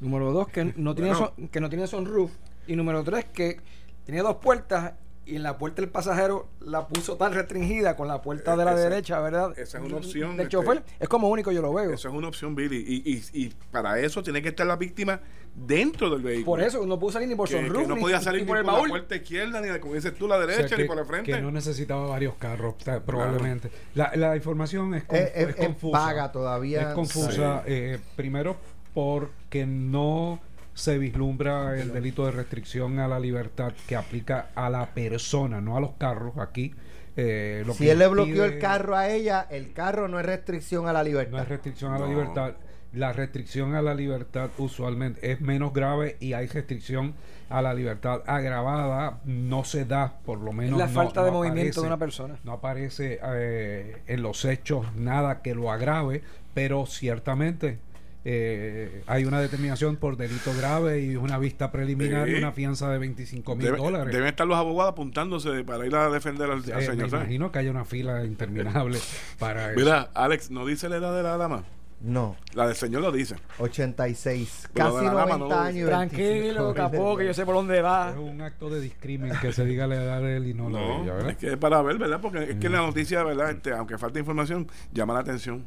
Número 0.00 0.32
dos, 0.32 0.48
que 0.48 0.72
no 0.76 0.94
tiene, 0.94 1.12
que 1.50 1.60
no 1.60 1.68
tiene 1.68 1.86
sunroof. 1.86 2.32
Y 2.66 2.74
número 2.74 3.04
tres, 3.04 3.26
que 3.26 3.60
tenía 4.06 4.22
dos 4.22 4.36
puertas 4.36 4.94
y 5.30 5.36
en 5.36 5.44
la 5.44 5.58
puerta 5.58 5.80
del 5.80 5.90
pasajero 5.90 6.48
la 6.60 6.88
puso 6.88 7.16
tan 7.16 7.32
restringida 7.32 7.94
con 7.94 8.08
la 8.08 8.20
puerta 8.20 8.56
de 8.56 8.64
la 8.64 8.74
derecha, 8.74 9.20
¿verdad? 9.20 9.56
Esa 9.56 9.78
es 9.78 9.84
una 9.84 9.96
opción. 9.96 10.36
Del 10.36 10.48
chofer. 10.48 10.82
Es 10.98 11.08
como 11.08 11.28
único 11.28 11.52
yo 11.52 11.62
lo 11.62 11.72
veo. 11.72 11.92
Esa 11.92 12.08
es 12.08 12.14
una 12.14 12.28
opción, 12.28 12.54
Billy. 12.54 12.84
Y, 12.86 13.12
y, 13.12 13.44
y, 13.44 13.52
para 13.70 13.98
eso 14.00 14.22
tiene 14.22 14.42
que 14.42 14.48
estar 14.48 14.66
la 14.66 14.76
víctima 14.76 15.20
dentro 15.54 16.10
del 16.10 16.22
vehículo. 16.22 16.46
Por 16.46 16.60
eso 16.62 16.84
no 16.84 16.98
pudo 16.98 17.12
salir 17.12 17.28
ni 17.28 17.36
por 17.36 17.48
sunroof. 17.48 17.86
no 17.86 17.96
podía 17.96 18.20
salir 18.20 18.42
ni, 18.42 18.48
por, 18.48 18.64
la 18.64 18.78
puerta 18.88 19.14
izquierda, 19.14 19.60
ni 19.60 19.78
como 19.78 19.94
dices 19.94 20.14
tú, 20.16 20.26
la 20.26 20.38
derecha, 20.38 20.76
ni 20.76 20.84
por 20.84 20.96
la 20.96 21.04
frente. 21.04 21.32
Que 21.32 21.40
no 21.40 21.52
necesitaba 21.52 22.06
varios 22.06 22.34
carros, 22.34 22.74
probablemente. 23.06 23.70
La, 23.94 24.10
la, 24.16 24.34
información 24.34 24.94
es, 24.94 25.04
es, 25.08 25.54
confusa. 25.54 25.98
paga 25.98 26.32
todavía. 26.32 26.88
Es 26.88 26.94
confusa. 26.94 27.62
Eh, 27.66 28.00
primero, 28.16 28.56
porque 28.94 29.66
no 29.66 30.40
se 30.80 30.96
vislumbra 30.96 31.78
el 31.78 31.92
delito 31.92 32.24
de 32.24 32.32
restricción 32.32 32.98
a 33.00 33.06
la 33.06 33.20
libertad 33.20 33.74
que 33.86 33.96
aplica 33.96 34.48
a 34.54 34.70
la 34.70 34.86
persona, 34.86 35.60
no 35.60 35.76
a 35.76 35.80
los 35.80 35.92
carros 35.92 36.38
aquí. 36.38 36.74
Eh, 37.16 37.64
si 37.74 37.90
él 37.90 37.98
le 37.98 38.08
bloqueó 38.08 38.44
el 38.44 38.58
carro 38.58 38.96
a 38.96 39.08
ella, 39.08 39.46
el 39.50 39.74
carro 39.74 40.08
no 40.08 40.18
es 40.18 40.24
restricción 40.24 40.88
a 40.88 40.92
la 40.94 41.04
libertad. 41.04 41.32
No 41.32 41.42
es 41.42 41.48
restricción 41.48 41.92
a 41.92 41.98
la 41.98 42.06
libertad. 42.06 42.54
La 42.94 43.12
restricción 43.12 43.74
a 43.74 43.82
la 43.82 43.94
libertad 43.94 44.50
usualmente 44.58 45.30
es 45.30 45.40
menos 45.40 45.72
grave 45.72 46.16
y 46.18 46.32
hay 46.32 46.46
restricción 46.46 47.14
a 47.50 47.60
la 47.60 47.74
libertad 47.74 48.22
agravada. 48.26 49.20
No 49.24 49.64
se 49.64 49.84
da, 49.84 50.18
por 50.24 50.40
lo 50.40 50.52
menos. 50.52 50.78
la 50.78 50.88
falta 50.88 51.22
de 51.22 51.30
movimiento 51.30 51.82
de 51.82 51.86
una 51.86 51.98
persona. 51.98 52.36
No 52.42 52.52
aparece 52.52 53.20
eh, 53.22 54.02
en 54.06 54.22
los 54.22 54.46
hechos 54.46 54.86
nada 54.96 55.42
que 55.42 55.54
lo 55.54 55.70
agrave, 55.70 56.22
pero 56.54 56.86
ciertamente 56.86 57.78
eh, 58.24 59.02
hay 59.06 59.24
una 59.24 59.40
determinación 59.40 59.96
por 59.96 60.16
delito 60.16 60.52
grave 60.56 61.00
y 61.00 61.16
una 61.16 61.38
vista 61.38 61.72
preliminar 61.72 62.28
y 62.28 62.34
una 62.34 62.52
fianza 62.52 62.90
de 62.90 62.98
25 62.98 63.56
mil 63.56 63.76
dólares. 63.76 64.12
Deben 64.12 64.28
estar 64.28 64.46
los 64.46 64.58
abogados 64.58 64.92
apuntándose 64.92 65.64
para 65.64 65.86
ir 65.86 65.94
a 65.94 66.10
defender 66.10 66.50
al, 66.50 66.62
señor. 66.62 66.96
Me 66.96 67.06
imagino 67.06 67.50
que 67.50 67.58
haya 67.60 67.70
una 67.70 67.84
fila 67.84 68.24
interminable 68.24 68.98
para 69.38 69.72
eso. 69.72 69.80
Mira, 69.80 70.10
Alex, 70.14 70.50
¿no 70.50 70.66
dice 70.66 70.88
la 70.88 70.96
edad 70.96 71.16
de 71.16 71.22
la 71.22 71.36
dama? 71.36 71.64
No. 72.00 72.36
La 72.54 72.66
del 72.66 72.76
señor 72.76 73.02
lo 73.02 73.12
dice. 73.12 73.36
86. 73.58 74.70
casi 74.74 75.04
90 75.04 75.64
años. 75.64 75.88
Tranquilo, 75.88 76.74
capó, 76.74 77.16
que 77.16 77.26
yo 77.26 77.34
sé 77.34 77.44
por 77.44 77.54
dónde 77.54 77.82
va. 77.82 78.10
Es 78.10 78.16
un 78.16 78.40
acto 78.40 78.70
de 78.70 78.80
discrimen 78.80 79.32
que 79.40 79.52
se 79.52 79.64
diga 79.66 79.86
la 79.86 79.96
edad 79.96 80.20
de 80.20 80.38
él 80.38 80.46
y 80.48 80.54
no, 80.54 80.70
la 80.70 80.80
de 80.80 81.02
ella, 81.02 81.30
Es 81.30 81.36
que 81.36 81.52
es 81.52 81.56
para 81.58 81.82
ver, 81.82 81.98
¿verdad? 81.98 82.20
Porque 82.20 82.42
es 82.44 82.56
que 82.56 82.68
la 82.70 82.78
noticia, 82.78 83.22
¿verdad? 83.22 83.50
Este, 83.50 83.72
aunque 83.72 83.98
falta 83.98 84.18
información, 84.18 84.66
llama 84.92 85.12
la 85.14 85.20
atención. 85.20 85.66